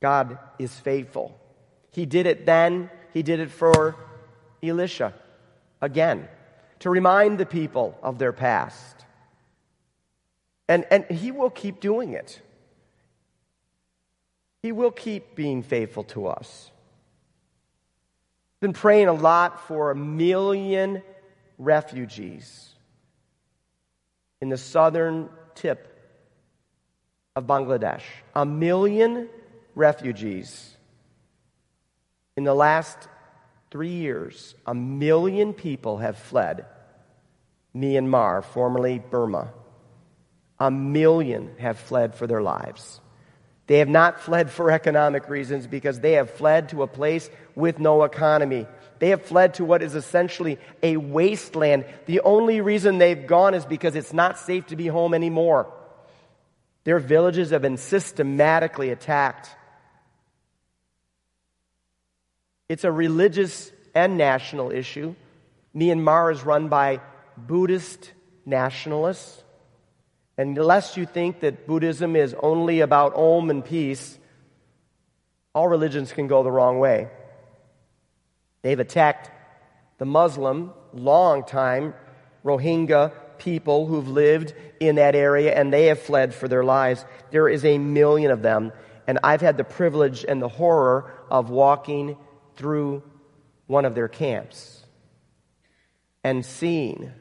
God 0.00 0.38
is 0.58 0.74
faithful. 0.74 1.38
He 1.92 2.06
did 2.06 2.26
it 2.26 2.46
then, 2.46 2.90
He 3.12 3.22
did 3.22 3.40
it 3.40 3.50
for 3.50 3.96
Elisha 4.62 5.14
again 5.82 6.28
to 6.80 6.90
remind 6.90 7.38
the 7.38 7.46
people 7.46 7.98
of 8.02 8.18
their 8.18 8.32
past. 8.32 9.04
And, 10.68 10.86
and 10.90 11.04
He 11.10 11.30
will 11.30 11.50
keep 11.50 11.80
doing 11.80 12.12
it. 12.14 12.40
He 14.62 14.72
will 14.72 14.90
keep 14.90 15.34
being 15.34 15.62
faithful 15.62 16.04
to 16.04 16.26
us. 16.26 16.70
Been 18.60 18.72
praying 18.74 19.08
a 19.08 19.12
lot 19.12 19.66
for 19.66 19.90
a 19.90 19.96
million 19.96 21.02
refugees 21.58 22.74
in 24.40 24.48
the 24.48 24.56
southern 24.56 25.28
tip 25.54 25.86
of 27.36 27.46
Bangladesh. 27.46 28.02
A 28.34 28.44
million 28.44 29.28
refugees. 29.74 30.76
In 32.36 32.44
the 32.44 32.54
last 32.54 32.98
three 33.70 33.92
years, 33.92 34.54
a 34.66 34.74
million 34.74 35.54
people 35.54 35.98
have 35.98 36.18
fled 36.18 36.66
Myanmar, 37.74 38.44
formerly 38.44 38.98
Burma. 38.98 39.52
A 40.58 40.70
million 40.70 41.54
have 41.58 41.78
fled 41.78 42.14
for 42.14 42.26
their 42.26 42.42
lives. 42.42 43.00
They 43.70 43.78
have 43.78 43.88
not 43.88 44.18
fled 44.18 44.50
for 44.50 44.72
economic 44.72 45.28
reasons 45.28 45.68
because 45.68 46.00
they 46.00 46.14
have 46.14 46.28
fled 46.28 46.70
to 46.70 46.82
a 46.82 46.88
place 46.88 47.30
with 47.54 47.78
no 47.78 48.02
economy. 48.02 48.66
They 48.98 49.10
have 49.10 49.22
fled 49.22 49.54
to 49.54 49.64
what 49.64 49.80
is 49.80 49.94
essentially 49.94 50.58
a 50.82 50.96
wasteland. 50.96 51.84
The 52.06 52.18
only 52.22 52.60
reason 52.62 52.98
they've 52.98 53.28
gone 53.28 53.54
is 53.54 53.64
because 53.64 53.94
it's 53.94 54.12
not 54.12 54.40
safe 54.40 54.66
to 54.66 54.76
be 54.76 54.88
home 54.88 55.14
anymore. 55.14 55.72
Their 56.82 56.98
villages 56.98 57.50
have 57.50 57.62
been 57.62 57.76
systematically 57.76 58.90
attacked. 58.90 59.48
It's 62.68 62.82
a 62.82 62.90
religious 62.90 63.70
and 63.94 64.18
national 64.18 64.72
issue. 64.72 65.14
Myanmar 65.76 66.32
is 66.32 66.44
run 66.44 66.66
by 66.66 67.02
Buddhist 67.36 68.10
nationalists. 68.44 69.44
And 70.40 70.56
unless 70.56 70.96
you 70.96 71.04
think 71.04 71.40
that 71.40 71.66
Buddhism 71.66 72.16
is 72.16 72.34
only 72.42 72.80
about 72.80 73.14
Om 73.14 73.50
and 73.50 73.62
peace, 73.62 74.18
all 75.54 75.68
religions 75.68 76.14
can 76.14 76.28
go 76.28 76.42
the 76.42 76.50
wrong 76.50 76.78
way. 76.78 77.08
They've 78.62 78.80
attacked 78.80 79.30
the 79.98 80.06
Muslim, 80.06 80.72
long 80.94 81.44
time 81.44 81.92
Rohingya 82.42 83.12
people 83.36 83.84
who've 83.84 84.08
lived 84.08 84.54
in 84.80 84.94
that 84.94 85.14
area 85.14 85.54
and 85.54 85.70
they 85.70 85.88
have 85.88 86.00
fled 86.00 86.32
for 86.32 86.48
their 86.48 86.64
lives. 86.64 87.04
There 87.30 87.46
is 87.46 87.62
a 87.66 87.76
million 87.76 88.30
of 88.30 88.40
them. 88.40 88.72
And 89.06 89.18
I've 89.22 89.42
had 89.42 89.58
the 89.58 89.64
privilege 89.64 90.24
and 90.26 90.40
the 90.40 90.48
horror 90.48 91.12
of 91.30 91.50
walking 91.50 92.16
through 92.56 93.02
one 93.66 93.84
of 93.84 93.94
their 93.94 94.08
camps 94.08 94.86
and 96.24 96.46
seeing 96.46 97.12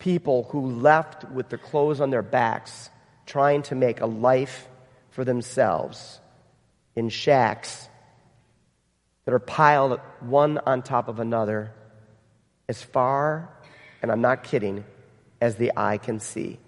people 0.00 0.48
who 0.50 0.66
left 0.66 1.30
with 1.30 1.48
their 1.48 1.58
clothes 1.58 2.00
on 2.00 2.10
their 2.10 2.22
backs, 2.22 2.90
trying 3.26 3.62
to 3.62 3.76
make 3.76 4.00
a 4.00 4.06
life 4.06 4.66
for 5.10 5.24
themselves 5.24 6.18
in 6.96 7.08
shacks 7.08 7.88
that 9.24 9.32
are 9.32 9.38
piled 9.38 10.00
one 10.20 10.58
on 10.66 10.82
top 10.82 11.06
of 11.06 11.20
another 11.20 11.72
as 12.68 12.82
far, 12.82 13.48
and 14.02 14.10
I'm 14.10 14.20
not 14.20 14.42
kidding, 14.42 14.84
as 15.40 15.56
the 15.56 15.72
eye 15.76 15.98
can 15.98 16.18
see. 16.18 16.58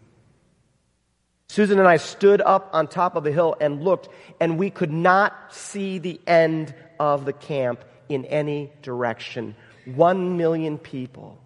Susan 1.49 1.79
and 1.79 1.89
I 1.89 1.97
stood 1.97 2.41
up 2.41 2.71
on 2.73 2.87
top 2.87 3.17
of 3.17 3.27
a 3.27 3.33
hill 3.33 3.57
and 3.61 3.83
looked, 3.83 4.09
and 4.41 4.59
we 4.59 4.71
could 4.71 4.93
not 4.93 5.55
see 5.55 5.99
the 5.99 6.21
end 6.27 6.75
of 6.99 7.25
the 7.25 7.33
camp 7.33 7.85
in 8.09 8.25
any 8.27 8.73
direction. 8.81 9.55
One 9.85 10.37
million 10.37 10.79
people. 10.79 11.42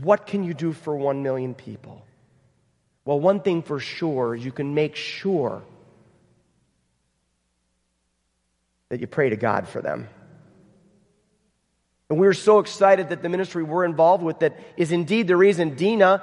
What 0.00 0.26
can 0.26 0.44
you 0.44 0.54
do 0.54 0.72
for 0.72 0.96
one 0.96 1.22
million 1.22 1.54
people? 1.54 2.04
Well, 3.04 3.20
one 3.20 3.40
thing 3.40 3.62
for 3.62 3.80
sure, 3.80 4.34
is 4.34 4.44
you 4.44 4.52
can 4.52 4.74
make 4.74 4.96
sure 4.96 5.62
that 8.88 9.00
you 9.00 9.06
pray 9.06 9.30
to 9.30 9.36
God 9.36 9.68
for 9.68 9.80
them. 9.80 10.08
And 12.08 12.18
we're 12.18 12.34
so 12.34 12.58
excited 12.58 13.08
that 13.08 13.22
the 13.22 13.28
ministry 13.28 13.62
we're 13.62 13.84
involved 13.84 14.22
with 14.22 14.40
that 14.40 14.58
is 14.76 14.92
indeed 14.92 15.26
the 15.28 15.36
reason 15.36 15.74
Dina 15.74 16.22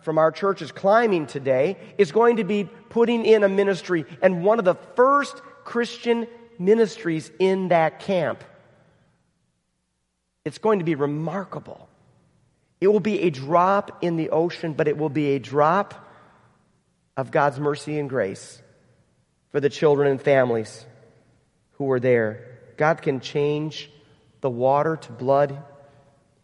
from 0.00 0.18
our 0.18 0.30
church 0.30 0.62
is 0.62 0.72
climbing 0.72 1.26
today 1.26 1.76
is 1.98 2.12
going 2.12 2.36
to 2.36 2.44
be 2.44 2.64
putting 2.88 3.26
in 3.26 3.44
a 3.44 3.48
ministry 3.48 4.06
and 4.22 4.44
one 4.44 4.58
of 4.58 4.64
the 4.64 4.76
first 4.94 5.42
Christian 5.64 6.26
ministries 6.58 7.30
in 7.38 7.68
that 7.68 8.00
camp. 8.00 8.42
It's 10.44 10.58
going 10.58 10.78
to 10.78 10.84
be 10.84 10.94
remarkable. 10.94 11.88
It 12.80 12.88
will 12.88 13.00
be 13.00 13.20
a 13.22 13.30
drop 13.30 14.02
in 14.02 14.16
the 14.16 14.30
ocean, 14.30 14.74
but 14.74 14.88
it 14.88 14.98
will 14.98 15.08
be 15.08 15.30
a 15.30 15.38
drop 15.38 16.06
of 17.16 17.30
God's 17.30 17.58
mercy 17.58 17.98
and 17.98 18.08
grace 18.08 18.60
for 19.50 19.60
the 19.60 19.70
children 19.70 20.10
and 20.10 20.20
families 20.20 20.84
who 21.72 21.90
are 21.90 22.00
there. 22.00 22.58
God 22.76 23.00
can 23.00 23.20
change 23.20 23.90
the 24.42 24.50
water 24.50 24.96
to 24.96 25.12
blood. 25.12 25.62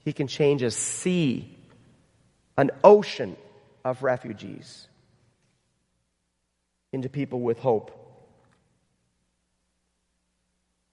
He 0.00 0.12
can 0.12 0.26
change 0.26 0.62
a 0.62 0.70
sea, 0.70 1.56
an 2.56 2.70
ocean 2.82 3.36
of 3.84 4.02
refugees, 4.02 4.88
into 6.92 7.08
people 7.08 7.40
with 7.40 7.58
hope. 7.58 7.98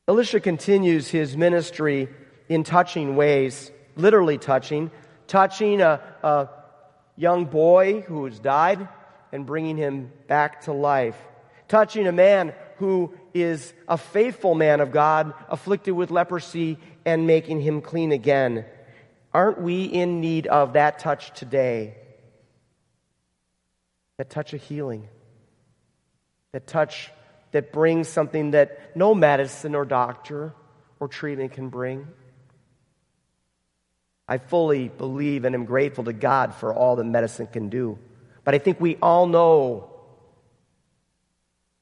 Elisha 0.07 0.39
continues 0.39 1.07
his 1.07 1.37
ministry 1.37 2.09
in 2.49 2.63
touching 2.63 3.15
ways, 3.15 3.71
literally 3.95 4.37
touching, 4.37 4.91
touching 5.29 5.79
a, 5.79 6.01
a 6.21 6.49
young 7.15 7.45
boy 7.45 8.01
who 8.01 8.25
has 8.25 8.37
died 8.39 8.89
and 9.31 9.45
bringing 9.45 9.77
him 9.77 10.11
back 10.27 10.61
to 10.61 10.73
life, 10.73 11.15
touching 11.69 12.07
a 12.07 12.11
man 12.11 12.53
who 12.77 13.13
is 13.33 13.73
a 13.87 13.97
faithful 13.97 14.55
man 14.55 14.81
of 14.81 14.91
God, 14.91 15.33
afflicted 15.47 15.93
with 15.93 16.11
leprosy, 16.11 16.77
and 17.05 17.27
making 17.27 17.61
him 17.61 17.81
clean 17.81 18.11
again. 18.11 18.65
Aren't 19.33 19.61
we 19.61 19.83
in 19.83 20.19
need 20.19 20.47
of 20.47 20.73
that 20.73 20.99
touch 20.99 21.37
today? 21.37 21.95
That 24.17 24.29
touch 24.29 24.53
of 24.53 24.61
healing. 24.61 25.07
That 26.51 26.65
touch 26.65 27.11
that 27.51 27.71
brings 27.71 28.07
something 28.07 28.51
that 28.51 28.95
no 28.95 29.13
medicine 29.13 29.75
or 29.75 29.85
doctor 29.85 30.53
or 30.99 31.07
treatment 31.07 31.53
can 31.53 31.69
bring. 31.69 32.07
I 34.29 34.37
fully 34.37 34.89
believe 34.89 35.43
and 35.43 35.55
am 35.55 35.65
grateful 35.65 36.03
to 36.03 36.13
God 36.13 36.53
for 36.53 36.71
all 36.71 36.95
that 36.95 37.03
medicine 37.03 37.47
can 37.47 37.69
do. 37.69 37.97
But 38.43 38.53
I 38.53 38.59
think 38.59 38.79
we 38.79 38.95
all 39.01 39.25
know 39.25 39.89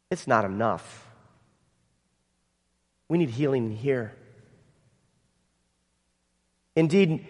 it's 0.09 0.27
not 0.27 0.45
enough. 0.45 1.05
We 3.09 3.17
need 3.17 3.31
healing 3.31 3.75
here. 3.75 4.13
Indeed, 6.77 7.27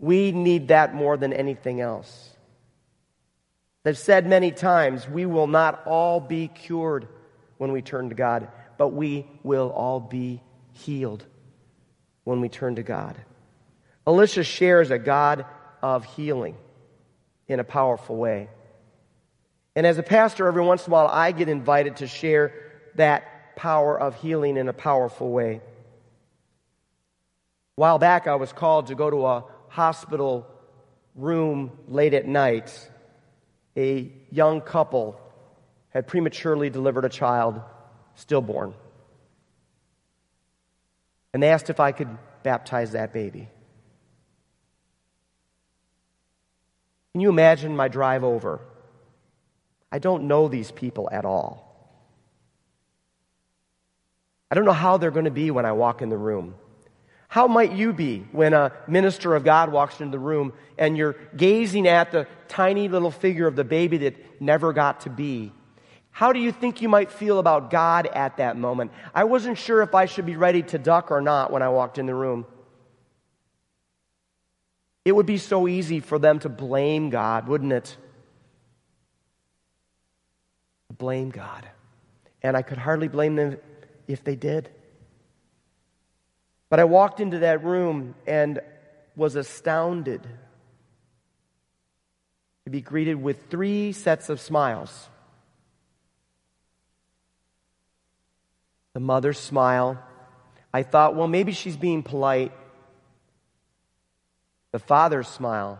we 0.00 0.32
need 0.32 0.68
that 0.68 0.92
more 0.92 1.16
than 1.16 1.32
anything 1.32 1.80
else. 1.80 2.30
I've 3.84 3.96
said 3.96 4.26
many 4.26 4.50
times, 4.50 5.08
we 5.08 5.24
will 5.24 5.46
not 5.46 5.86
all 5.86 6.18
be 6.18 6.48
cured 6.48 7.06
when 7.58 7.70
we 7.70 7.80
turn 7.80 8.08
to 8.08 8.14
God, 8.16 8.48
but 8.76 8.88
we 8.88 9.24
will 9.44 9.70
all 9.70 10.00
be 10.00 10.42
healed 10.72 11.24
when 12.24 12.40
we 12.40 12.48
turn 12.48 12.74
to 12.74 12.82
God. 12.82 13.16
Elisha 14.08 14.42
shares 14.42 14.90
a 14.90 14.98
God 14.98 15.44
of 15.82 16.06
healing 16.06 16.56
in 17.46 17.60
a 17.60 17.64
powerful 17.64 18.16
way. 18.16 18.48
And 19.76 19.86
as 19.86 19.98
a 19.98 20.02
pastor, 20.02 20.48
every 20.48 20.62
once 20.62 20.86
in 20.86 20.90
a 20.90 20.94
while, 20.94 21.08
I 21.08 21.30
get 21.32 21.50
invited 21.50 21.96
to 21.96 22.06
share 22.06 22.54
that 22.94 23.54
power 23.54 24.00
of 24.00 24.14
healing 24.14 24.56
in 24.56 24.66
a 24.66 24.72
powerful 24.72 25.30
way. 25.30 25.56
A 25.56 25.60
while 27.74 27.98
back, 27.98 28.26
I 28.26 28.36
was 28.36 28.50
called 28.50 28.86
to 28.86 28.94
go 28.94 29.10
to 29.10 29.26
a 29.26 29.44
hospital 29.68 30.46
room 31.14 31.70
late 31.86 32.14
at 32.14 32.26
night. 32.26 32.90
A 33.76 34.10
young 34.30 34.62
couple 34.62 35.20
had 35.90 36.06
prematurely 36.06 36.70
delivered 36.70 37.04
a 37.04 37.10
child, 37.10 37.60
stillborn. 38.14 38.72
And 41.34 41.42
they 41.42 41.50
asked 41.50 41.68
if 41.68 41.78
I 41.78 41.92
could 41.92 42.08
baptize 42.42 42.92
that 42.92 43.12
baby. 43.12 43.50
Can 47.18 47.22
you 47.22 47.30
imagine 47.30 47.74
my 47.74 47.88
drive 47.88 48.22
over? 48.22 48.60
I 49.90 49.98
don't 49.98 50.28
know 50.28 50.46
these 50.46 50.70
people 50.70 51.08
at 51.10 51.24
all. 51.24 51.64
I 54.48 54.54
don't 54.54 54.64
know 54.64 54.70
how 54.70 54.98
they're 54.98 55.10
going 55.10 55.24
to 55.24 55.32
be 55.32 55.50
when 55.50 55.66
I 55.66 55.72
walk 55.72 56.00
in 56.00 56.10
the 56.10 56.16
room. 56.16 56.54
How 57.26 57.48
might 57.48 57.72
you 57.72 57.92
be 57.92 58.24
when 58.30 58.54
a 58.54 58.70
minister 58.86 59.34
of 59.34 59.42
God 59.42 59.72
walks 59.72 60.00
into 60.00 60.12
the 60.12 60.20
room 60.20 60.52
and 60.78 60.96
you're 60.96 61.16
gazing 61.36 61.88
at 61.88 62.12
the 62.12 62.28
tiny 62.46 62.86
little 62.86 63.10
figure 63.10 63.48
of 63.48 63.56
the 63.56 63.64
baby 63.64 63.98
that 63.98 64.40
never 64.40 64.72
got 64.72 65.00
to 65.00 65.10
be? 65.10 65.52
How 66.12 66.32
do 66.32 66.38
you 66.38 66.52
think 66.52 66.82
you 66.82 66.88
might 66.88 67.10
feel 67.10 67.40
about 67.40 67.68
God 67.72 68.06
at 68.06 68.36
that 68.36 68.56
moment? 68.56 68.92
I 69.12 69.24
wasn't 69.24 69.58
sure 69.58 69.82
if 69.82 69.92
I 69.92 70.04
should 70.04 70.24
be 70.24 70.36
ready 70.36 70.62
to 70.62 70.78
duck 70.78 71.10
or 71.10 71.20
not 71.20 71.50
when 71.50 71.62
I 71.62 71.68
walked 71.68 71.98
in 71.98 72.06
the 72.06 72.14
room. 72.14 72.46
It 75.08 75.16
would 75.16 75.26
be 75.26 75.38
so 75.38 75.66
easy 75.66 76.00
for 76.00 76.18
them 76.18 76.38
to 76.40 76.50
blame 76.50 77.08
God, 77.08 77.48
wouldn't 77.48 77.72
it? 77.72 77.96
blame 80.98 81.30
God. 81.30 81.66
And 82.42 82.56
I 82.56 82.62
could 82.62 82.76
hardly 82.76 83.08
blame 83.08 83.36
them 83.36 83.56
if 84.06 84.22
they 84.24 84.36
did. 84.36 84.68
But 86.68 86.80
I 86.80 86.84
walked 86.84 87.20
into 87.20 87.38
that 87.38 87.64
room 87.64 88.14
and 88.26 88.60
was 89.16 89.36
astounded 89.36 90.22
to 92.64 92.70
be 92.70 92.80
greeted 92.80 93.14
with 93.14 93.46
three 93.48 93.92
sets 93.92 94.28
of 94.28 94.40
smiles. 94.40 95.08
The 98.92 99.00
mother's 99.00 99.38
smile. 99.38 100.02
I 100.74 100.82
thought, 100.82 101.14
well, 101.14 101.28
maybe 101.28 101.52
she's 101.52 101.76
being 101.76 102.02
polite. 102.02 102.52
The 104.72 104.78
father's 104.78 105.28
smile. 105.28 105.78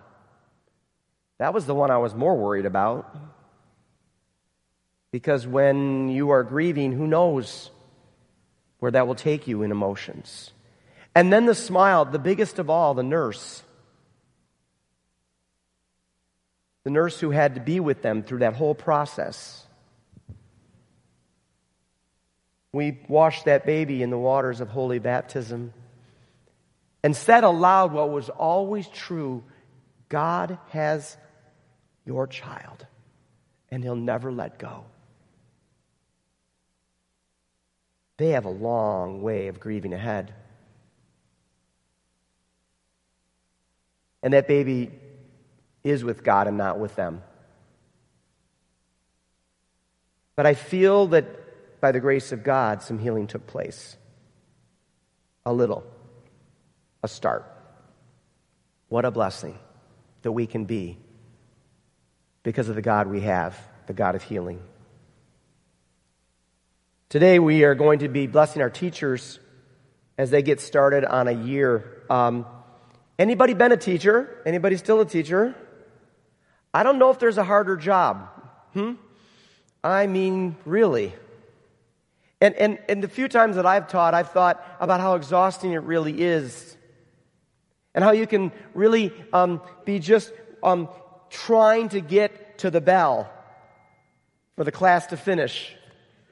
That 1.38 1.54
was 1.54 1.66
the 1.66 1.74
one 1.74 1.90
I 1.90 1.98
was 1.98 2.14
more 2.14 2.36
worried 2.36 2.66
about. 2.66 3.14
Because 5.10 5.46
when 5.46 6.08
you 6.08 6.30
are 6.30 6.42
grieving, 6.42 6.92
who 6.92 7.06
knows 7.06 7.70
where 8.78 8.90
that 8.90 9.06
will 9.06 9.14
take 9.14 9.46
you 9.46 9.62
in 9.62 9.70
emotions? 9.70 10.52
And 11.14 11.32
then 11.32 11.46
the 11.46 11.54
smile, 11.54 12.04
the 12.04 12.18
biggest 12.18 12.58
of 12.58 12.70
all, 12.70 12.94
the 12.94 13.02
nurse. 13.02 13.62
The 16.84 16.90
nurse 16.90 17.18
who 17.20 17.30
had 17.30 17.54
to 17.54 17.60
be 17.60 17.80
with 17.80 18.02
them 18.02 18.22
through 18.22 18.38
that 18.38 18.54
whole 18.54 18.74
process. 18.74 19.66
We 22.72 23.00
washed 23.08 23.46
that 23.46 23.66
baby 23.66 24.02
in 24.02 24.10
the 24.10 24.18
waters 24.18 24.60
of 24.60 24.68
holy 24.68 24.98
baptism 24.98 25.72
and 27.02 27.16
said 27.16 27.44
aloud 27.44 27.92
what 27.92 28.10
was 28.10 28.28
always 28.28 28.88
true 28.88 29.44
God 30.08 30.58
has 30.70 31.16
your 32.04 32.26
child, 32.26 32.86
and 33.70 33.84
He'll 33.84 33.96
never 33.96 34.32
let 34.32 34.58
go. 34.58 34.84
They 38.16 38.30
have 38.30 38.46
a 38.46 38.50
long 38.50 39.22
way 39.22 39.48
of 39.48 39.60
grieving 39.60 39.92
ahead. 39.92 40.34
And 44.22 44.32
that 44.32 44.48
baby 44.48 44.90
is 45.84 46.02
with 46.02 46.24
God 46.24 46.48
and 46.48 46.58
not 46.58 46.80
with 46.80 46.96
them. 46.96 47.22
But 50.34 50.46
I 50.46 50.54
feel 50.54 51.08
that 51.08 51.80
by 51.80 51.92
the 51.92 52.00
grace 52.00 52.32
of 52.32 52.42
God, 52.42 52.82
some 52.82 52.98
healing 52.98 53.28
took 53.28 53.46
place. 53.46 53.96
A 55.46 55.52
little. 55.52 55.84
A 57.02 57.08
start. 57.08 57.44
What 58.88 59.04
a 59.04 59.10
blessing 59.10 59.58
that 60.22 60.32
we 60.32 60.46
can 60.46 60.64
be 60.64 60.98
because 62.42 62.68
of 62.68 62.74
the 62.74 62.82
God 62.82 63.06
we 63.06 63.20
have, 63.20 63.56
the 63.86 63.92
God 63.92 64.14
of 64.14 64.22
healing. 64.22 64.60
Today 67.08 67.38
we 67.38 67.64
are 67.64 67.74
going 67.74 68.00
to 68.00 68.08
be 68.08 68.26
blessing 68.26 68.62
our 68.62 68.70
teachers 68.70 69.38
as 70.16 70.30
they 70.30 70.42
get 70.42 70.60
started 70.60 71.04
on 71.04 71.28
a 71.28 71.32
year. 71.32 72.02
Um, 72.10 72.46
anybody 73.18 73.54
been 73.54 73.72
a 73.72 73.76
teacher? 73.76 74.42
Anybody 74.44 74.76
still 74.76 75.00
a 75.00 75.06
teacher? 75.06 75.54
I 76.72 76.82
don't 76.82 76.98
know 76.98 77.10
if 77.10 77.18
there's 77.18 77.38
a 77.38 77.44
harder 77.44 77.76
job. 77.76 78.28
Hmm? 78.72 78.94
I 79.84 80.06
mean, 80.06 80.56
really. 80.64 81.14
And, 82.40 82.54
and, 82.54 82.78
and 82.88 83.02
the 83.02 83.08
few 83.08 83.28
times 83.28 83.56
that 83.56 83.66
I've 83.66 83.88
taught, 83.88 84.14
I've 84.14 84.30
thought 84.30 84.64
about 84.80 85.00
how 85.00 85.14
exhausting 85.14 85.72
it 85.72 85.82
really 85.82 86.20
is. 86.20 86.76
And 87.98 88.04
how 88.04 88.12
you 88.12 88.28
can 88.28 88.52
really 88.74 89.12
um, 89.32 89.60
be 89.84 89.98
just 89.98 90.32
um, 90.62 90.88
trying 91.30 91.88
to 91.88 92.00
get 92.00 92.58
to 92.58 92.70
the 92.70 92.80
bell 92.80 93.28
for 94.54 94.62
the 94.62 94.70
class 94.70 95.08
to 95.08 95.16
finish 95.16 95.74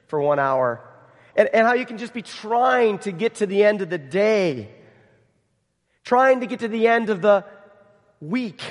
for 0.05 0.21
one 0.21 0.39
hour. 0.39 0.81
And, 1.35 1.49
and 1.53 1.67
how 1.67 1.73
you 1.73 1.85
can 1.85 1.97
just 1.97 2.13
be 2.13 2.21
trying 2.21 2.99
to 2.99 3.11
get 3.11 3.35
to 3.35 3.45
the 3.45 3.65
end 3.65 3.81
of 3.81 3.89
the 3.89 3.97
day, 3.97 4.69
trying 6.05 6.39
to 6.39 6.45
get 6.45 6.59
to 6.59 6.69
the 6.69 6.87
end 6.87 7.09
of 7.09 7.21
the 7.21 7.43
week, 8.21 8.61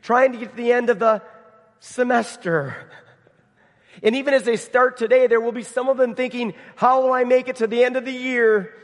trying 0.00 0.32
to 0.32 0.38
get 0.38 0.52
to 0.52 0.56
the 0.56 0.72
end 0.72 0.88
of 0.88 0.98
the 0.98 1.20
semester. 1.80 2.74
And 4.02 4.16
even 4.16 4.32
as 4.32 4.44
they 4.44 4.56
start 4.56 4.96
today, 4.96 5.26
there 5.26 5.38
will 5.38 5.52
be 5.52 5.62
some 5.62 5.90
of 5.90 5.98
them 5.98 6.14
thinking, 6.14 6.54
How 6.76 7.02
will 7.02 7.12
I 7.12 7.24
make 7.24 7.48
it 7.48 7.56
to 7.56 7.66
the 7.66 7.84
end 7.84 7.98
of 7.98 8.06
the 8.06 8.10
year? 8.10 8.74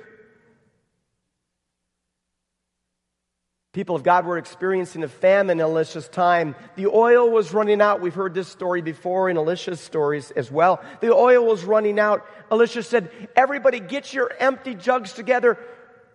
People 3.72 3.94
of 3.94 4.02
God 4.02 4.26
were 4.26 4.36
experiencing 4.36 5.04
a 5.04 5.08
famine 5.08 5.58
in 5.58 5.64
Elisha's 5.64 6.08
time. 6.08 6.56
The 6.74 6.88
oil 6.88 7.30
was 7.30 7.54
running 7.54 7.80
out. 7.80 8.00
We've 8.00 8.14
heard 8.14 8.34
this 8.34 8.48
story 8.48 8.82
before 8.82 9.30
in 9.30 9.36
Elisha's 9.36 9.78
stories 9.78 10.32
as 10.32 10.50
well. 10.50 10.82
The 11.00 11.14
oil 11.14 11.46
was 11.46 11.62
running 11.64 12.00
out. 12.00 12.26
Elisha 12.50 12.82
said, 12.82 13.10
Everybody 13.36 13.78
get 13.78 14.12
your 14.12 14.32
empty 14.40 14.74
jugs 14.74 15.12
together. 15.12 15.56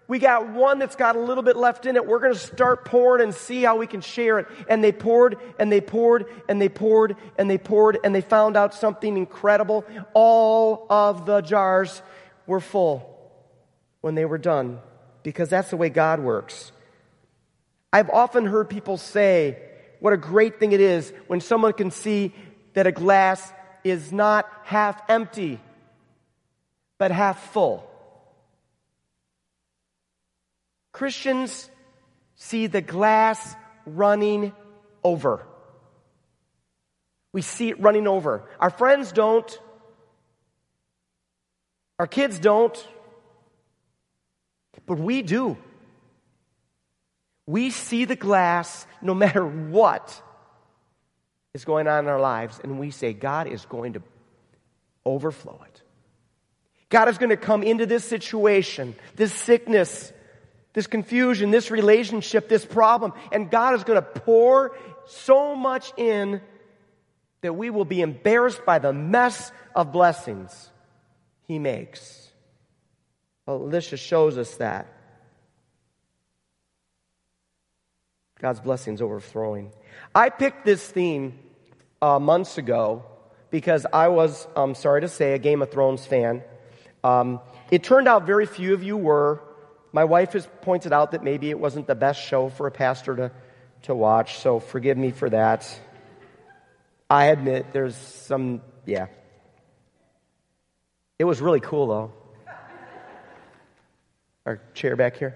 We 0.07 0.19
got 0.19 0.49
one 0.49 0.79
that's 0.79 0.97
got 0.97 1.15
a 1.15 1.19
little 1.19 1.43
bit 1.43 1.55
left 1.55 1.85
in 1.85 1.95
it. 1.95 2.05
We're 2.05 2.19
going 2.19 2.33
to 2.33 2.39
start 2.39 2.83
pouring 2.83 3.23
and 3.23 3.33
see 3.33 3.63
how 3.63 3.77
we 3.77 3.87
can 3.87 4.01
share 4.01 4.37
it. 4.39 4.47
And 4.69 4.83
they 4.83 4.91
poured 4.91 5.37
and 5.57 5.71
they 5.71 5.81
poured 5.81 6.25
and 6.49 6.61
they 6.61 6.69
poured 6.69 7.15
and 7.39 7.49
they 7.49 7.57
poured 7.57 7.99
and 8.03 8.13
they 8.13 8.21
found 8.21 8.57
out 8.57 8.73
something 8.73 9.15
incredible. 9.15 9.85
All 10.13 10.87
of 10.89 11.25
the 11.25 11.39
jars 11.39 12.03
were 12.45 12.59
full 12.59 13.17
when 14.01 14.13
they 14.13 14.25
were 14.25 14.37
done 14.37 14.79
because 15.23 15.49
that's 15.49 15.69
the 15.69 15.77
way 15.77 15.89
God 15.89 16.19
works. 16.19 16.73
I've 17.91 18.09
often 18.09 18.45
heard 18.45 18.69
people 18.69 18.97
say 18.97 19.57
what 19.99 20.13
a 20.13 20.17
great 20.17 20.59
thing 20.59 20.71
it 20.71 20.81
is 20.81 21.11
when 21.27 21.41
someone 21.41 21.73
can 21.73 21.91
see 21.91 22.33
that 22.73 22.87
a 22.87 22.91
glass 22.91 23.53
is 23.83 24.11
not 24.11 24.49
half 24.63 25.01
empty, 25.09 25.59
but 26.97 27.11
half 27.11 27.51
full. 27.53 27.89
Christians 30.91 31.69
see 32.35 32.67
the 32.67 32.81
glass 32.81 33.55
running 33.85 34.53
over. 35.03 35.45
We 37.33 37.41
see 37.41 37.69
it 37.69 37.81
running 37.81 38.07
over. 38.07 38.49
Our 38.59 38.69
friends 38.69 39.11
don't. 39.11 39.59
Our 41.99 42.07
kids 42.07 42.39
don't. 42.39 42.87
But 44.85 44.99
we 44.99 45.21
do. 45.21 45.57
We 47.47 47.69
see 47.69 48.05
the 48.05 48.15
glass 48.15 48.87
no 49.01 49.13
matter 49.13 49.45
what 49.45 50.21
is 51.53 51.63
going 51.65 51.87
on 51.87 52.05
in 52.05 52.09
our 52.09 52.19
lives, 52.19 52.59
and 52.63 52.79
we 52.79 52.91
say, 52.91 53.13
God 53.13 53.47
is 53.47 53.65
going 53.65 53.93
to 53.93 54.03
overflow 55.05 55.59
it. 55.65 55.81
God 56.89 57.07
is 57.09 57.17
going 57.17 57.29
to 57.29 57.37
come 57.37 57.63
into 57.63 57.85
this 57.85 58.03
situation, 58.03 58.95
this 59.15 59.33
sickness, 59.33 60.11
this 60.73 60.87
confusion, 60.87 61.51
this 61.51 61.71
relationship, 61.71 62.49
this 62.49 62.65
problem, 62.65 63.13
and 63.31 63.49
God 63.49 63.75
is 63.75 63.83
going 63.83 64.01
to 64.01 64.19
pour 64.21 64.75
so 65.07 65.55
much 65.55 65.93
in 65.97 66.41
that 67.41 67.53
we 67.53 67.69
will 67.69 67.85
be 67.85 68.01
embarrassed 68.01 68.65
by 68.65 68.79
the 68.79 68.91
mess 68.91 69.51
of 69.75 69.91
blessings 69.91 70.69
He 71.47 71.59
makes. 71.59 72.29
Elisha 73.47 73.97
shows 73.97 74.37
us 74.37 74.55
that. 74.55 74.87
God's 78.45 78.59
blessings 78.59 79.01
overflowing. 79.01 79.71
I 80.13 80.29
picked 80.29 80.65
this 80.65 80.85
theme 80.85 81.39
uh, 81.99 82.19
months 82.19 82.59
ago 82.59 83.03
because 83.49 83.87
I 83.91 84.09
was, 84.09 84.47
um, 84.55 84.75
sorry 84.75 85.01
to 85.01 85.07
say, 85.07 85.33
a 85.33 85.39
Game 85.39 85.63
of 85.63 85.71
Thrones 85.71 86.05
fan. 86.05 86.43
Um, 87.03 87.39
it 87.71 87.83
turned 87.83 88.07
out 88.07 88.27
very 88.27 88.45
few 88.45 88.75
of 88.75 88.83
you 88.83 88.97
were. 88.97 89.41
My 89.93 90.03
wife 90.03 90.33
has 90.33 90.47
pointed 90.61 90.93
out 90.93 91.13
that 91.13 91.23
maybe 91.23 91.49
it 91.49 91.59
wasn't 91.59 91.87
the 91.87 91.95
best 91.95 92.21
show 92.21 92.49
for 92.49 92.67
a 92.67 92.71
pastor 92.71 93.15
to, 93.15 93.31
to 93.87 93.95
watch, 93.95 94.37
so 94.37 94.59
forgive 94.59 94.95
me 94.95 95.09
for 95.09 95.27
that. 95.27 95.67
I 97.09 97.25
admit 97.25 97.73
there's 97.73 97.95
some, 97.97 98.61
yeah. 98.85 99.07
It 101.17 101.23
was 101.23 101.41
really 101.41 101.61
cool, 101.61 101.87
though. 101.87 102.13
Our 104.45 104.61
chair 104.75 104.95
back 104.95 105.17
here. 105.17 105.35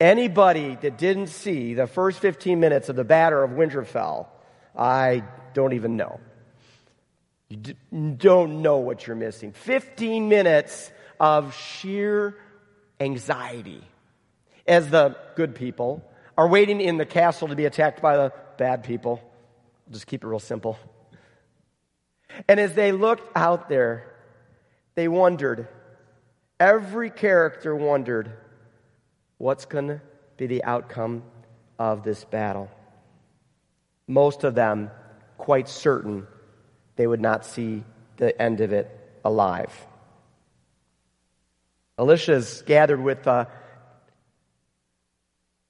Anybody 0.00 0.78
that 0.80 0.96
didn't 0.96 1.26
see 1.26 1.74
the 1.74 1.86
first 1.86 2.20
15 2.20 2.58
minutes 2.58 2.88
of 2.88 2.96
the 2.96 3.04
Battle 3.04 3.44
of 3.44 3.50
Winterfell, 3.50 4.28
I 4.76 5.24
don't 5.52 5.74
even 5.74 5.96
know. 5.96 6.20
You 7.50 7.74
don't 8.16 8.62
know 8.62 8.78
what 8.78 9.06
you're 9.06 9.16
missing. 9.16 9.52
15 9.52 10.28
minutes 10.28 10.90
of 11.18 11.54
sheer 11.54 12.36
anxiety 12.98 13.82
as 14.66 14.88
the 14.88 15.16
good 15.36 15.54
people 15.54 16.02
are 16.38 16.48
waiting 16.48 16.80
in 16.80 16.96
the 16.96 17.04
castle 17.04 17.48
to 17.48 17.56
be 17.56 17.66
attacked 17.66 18.00
by 18.00 18.16
the 18.16 18.32
bad 18.56 18.84
people. 18.84 19.20
I'll 19.86 19.92
just 19.92 20.06
keep 20.06 20.24
it 20.24 20.26
real 20.26 20.38
simple. 20.38 20.78
And 22.48 22.58
as 22.58 22.72
they 22.74 22.92
looked 22.92 23.36
out 23.36 23.68
there, 23.68 24.14
they 24.94 25.08
wondered. 25.08 25.68
Every 26.58 27.10
character 27.10 27.74
wondered 27.74 28.32
what's 29.40 29.64
going 29.64 29.88
to 29.88 30.00
be 30.36 30.46
the 30.46 30.62
outcome 30.64 31.22
of 31.78 32.02
this 32.02 32.24
battle. 32.24 32.70
Most 34.06 34.44
of 34.44 34.54
them 34.54 34.90
quite 35.38 35.66
certain 35.66 36.26
they 36.96 37.06
would 37.06 37.22
not 37.22 37.46
see 37.46 37.82
the 38.18 38.40
end 38.40 38.60
of 38.60 38.74
it 38.74 38.86
alive. 39.24 39.72
Elisha's 41.98 42.62
gathered 42.66 43.00
with 43.00 43.26
uh, 43.26 43.46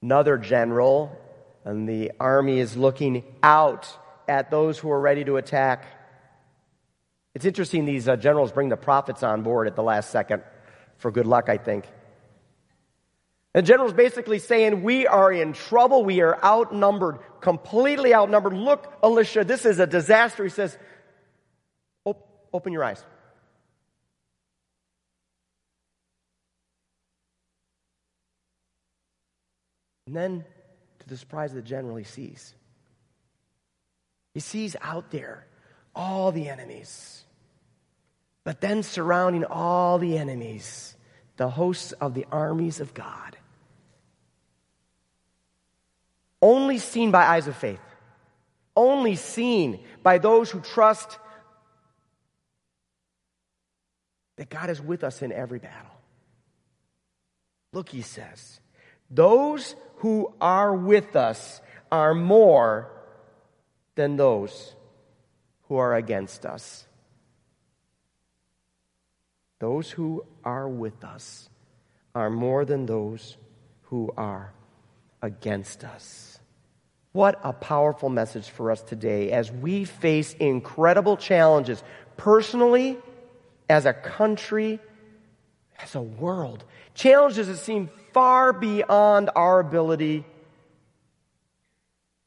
another 0.03 0.37
general, 0.37 1.17
and 1.65 1.89
the 1.89 2.11
army 2.19 2.59
is 2.59 2.77
looking 2.77 3.23
out 3.41 3.89
at 4.27 4.51
those 4.51 4.81
who 4.81 4.91
are 4.91 5.01
ready 5.01 5.25
to 5.25 5.37
attack. 5.37 5.87
It's 7.37 7.45
interesting, 7.45 7.85
these 7.85 8.09
uh, 8.09 8.17
generals 8.17 8.51
bring 8.51 8.69
the 8.69 8.77
prophets 8.77 9.23
on 9.23 9.43
board 9.43 9.69
at 9.69 9.77
the 9.77 9.83
last 9.85 10.11
second 10.11 10.43
for 10.97 11.13
good 11.13 11.27
luck, 11.27 11.49
I 11.49 11.57
think. 11.57 11.85
The 13.53 13.63
general's 13.63 13.93
basically 13.93 14.39
saying, 14.39 14.83
We 14.83 15.07
are 15.07 15.33
in 15.33 15.53
trouble. 15.53 16.05
We 16.05 16.21
are 16.21 16.43
outnumbered, 16.43 17.19
completely 17.41 18.15
outnumbered. 18.15 18.53
Look, 18.53 18.93
Elisha, 19.03 19.45
this 19.45 19.67
is 19.67 19.81
a 19.81 19.87
disaster. 19.87 20.45
He 20.45 20.51
says, 20.51 20.77
Open 22.53 22.73
your 22.73 22.85
eyes. 22.85 23.05
And 30.07 30.17
then, 30.17 30.45
to 30.99 31.09
the 31.09 31.17
surprise 31.17 31.51
of 31.51 31.57
the 31.57 31.63
general, 31.63 31.95
he 31.95 32.03
sees. 32.03 32.53
He 34.35 34.41
sees 34.41 34.75
out 34.81 35.13
there 35.13 35.47
all 35.95 36.33
the 36.33 36.49
enemies. 36.49 37.25
But 38.43 38.61
then, 38.61 38.83
surrounding 38.83 39.45
all 39.45 39.99
the 39.99 40.19
enemies, 40.19 40.97
the 41.37 41.49
hosts 41.49 41.93
of 41.93 42.15
the 42.15 42.27
armies 42.33 42.81
of 42.81 42.93
God 42.93 43.37
only 46.43 46.79
seen 46.79 47.11
by 47.11 47.25
eyes 47.25 47.47
of 47.47 47.57
faith, 47.57 47.81
only 48.77 49.17
seen 49.17 49.81
by 50.03 50.19
those 50.19 50.51
who 50.51 50.61
trust 50.61 51.19
that 54.37 54.49
God 54.49 54.71
is 54.71 54.81
with 54.81 55.05
us 55.05 55.23
in 55.23 55.33
every 55.33 55.59
battle. 55.59 55.91
Look, 57.73 57.91
he 57.91 58.03
says, 58.03 58.61
those 59.11 59.75
who 59.97 60.33
are 60.41 60.75
with 60.75 61.15
us 61.15 61.61
are 61.93 62.15
more 62.15 62.91
than 63.97 64.17
those 64.17 64.75
who 65.69 65.77
are 65.77 65.95
against 65.95 66.47
us. 66.47 66.87
Those 69.59 69.91
who 69.91 70.25
are 70.43 70.69
with 70.69 71.05
us 71.05 71.51
are 72.15 72.31
more 72.31 72.65
than 72.65 72.87
those 72.87 73.37
who 73.83 74.11
are 74.17 74.55
against 75.23 75.85
us. 75.85 76.39
What 77.13 77.41
a 77.43 77.53
powerful 77.53 78.09
message 78.09 78.49
for 78.49 78.71
us 78.71 78.83
today 78.83 79.33
as 79.33 79.51
we 79.51 79.85
face 79.85 80.33
incredible 80.35 81.17
challenges 81.17 81.83
personally, 82.17 82.99
as 83.69 83.85
a 83.85 83.93
country, 83.93 84.79
as 85.83 85.95
a 85.95 86.03
world. 86.03 86.65
Challenges 86.95 87.49
that 87.49 87.57
seem 87.57 87.91
far 88.13 88.53
beyond 88.53 89.31
our 89.35 89.59
ability 89.61 90.25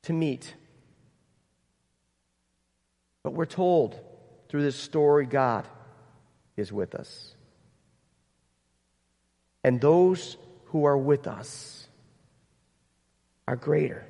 to 0.04 0.14
meet. 0.14 0.54
But 3.24 3.34
we're 3.34 3.46
told 3.46 4.00
through 4.50 4.64
this 4.64 4.76
story 4.76 5.26
God 5.26 5.66
is 6.58 6.74
with 6.74 6.94
us. 6.94 7.36
And 9.64 9.80
those 9.80 10.36
who 10.66 10.84
are 10.84 10.98
with 10.98 11.26
us 11.26 11.83
are 13.48 13.56
greater 13.56 14.06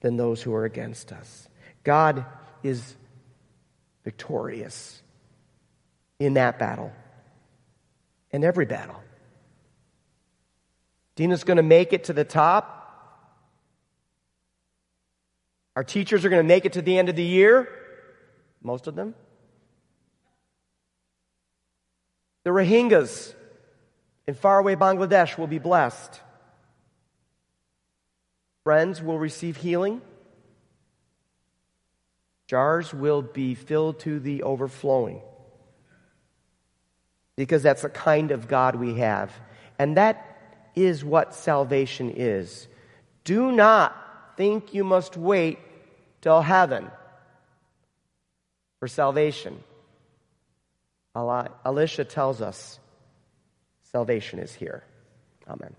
than 0.00 0.16
those 0.16 0.42
who 0.42 0.54
are 0.54 0.64
against 0.64 1.12
us. 1.12 1.48
God 1.84 2.24
is 2.62 2.96
victorious 4.04 5.02
in 6.18 6.34
that 6.34 6.58
battle 6.58 6.92
and 8.32 8.44
every 8.44 8.66
battle. 8.66 9.02
Dina's 11.16 11.44
going 11.44 11.56
to 11.56 11.62
make 11.62 11.92
it 11.92 12.04
to 12.04 12.12
the 12.12 12.24
top. 12.24 12.72
Our 15.74 15.84
teachers 15.84 16.24
are 16.24 16.28
going 16.28 16.42
to 16.42 16.48
make 16.48 16.64
it 16.64 16.74
to 16.74 16.82
the 16.82 16.98
end 16.98 17.08
of 17.08 17.16
the 17.16 17.22
year, 17.22 17.68
most 18.62 18.86
of 18.86 18.94
them. 18.94 19.14
The 22.44 22.50
Rohingyas 22.50 23.34
in 24.26 24.34
faraway 24.34 24.76
Bangladesh 24.76 25.36
will 25.36 25.46
be 25.46 25.58
blessed. 25.58 26.20
Friends 28.66 29.00
will 29.00 29.16
receive 29.16 29.56
healing. 29.56 30.02
Jars 32.48 32.92
will 32.92 33.22
be 33.22 33.54
filled 33.54 34.00
to 34.00 34.18
the 34.18 34.42
overflowing. 34.42 35.20
Because 37.36 37.62
that's 37.62 37.82
the 37.82 37.88
kind 37.88 38.32
of 38.32 38.48
God 38.48 38.74
we 38.74 38.94
have. 38.94 39.30
And 39.78 39.96
that 39.98 40.66
is 40.74 41.04
what 41.04 41.32
salvation 41.32 42.12
is. 42.16 42.66
Do 43.22 43.52
not 43.52 43.94
think 44.36 44.74
you 44.74 44.82
must 44.82 45.16
wait 45.16 45.60
till 46.20 46.40
heaven 46.40 46.90
for 48.80 48.88
salvation. 48.88 49.62
Elisha 51.14 52.04
tells 52.04 52.42
us 52.42 52.80
salvation 53.92 54.40
is 54.40 54.52
here. 54.52 54.82
Amen. 55.46 55.76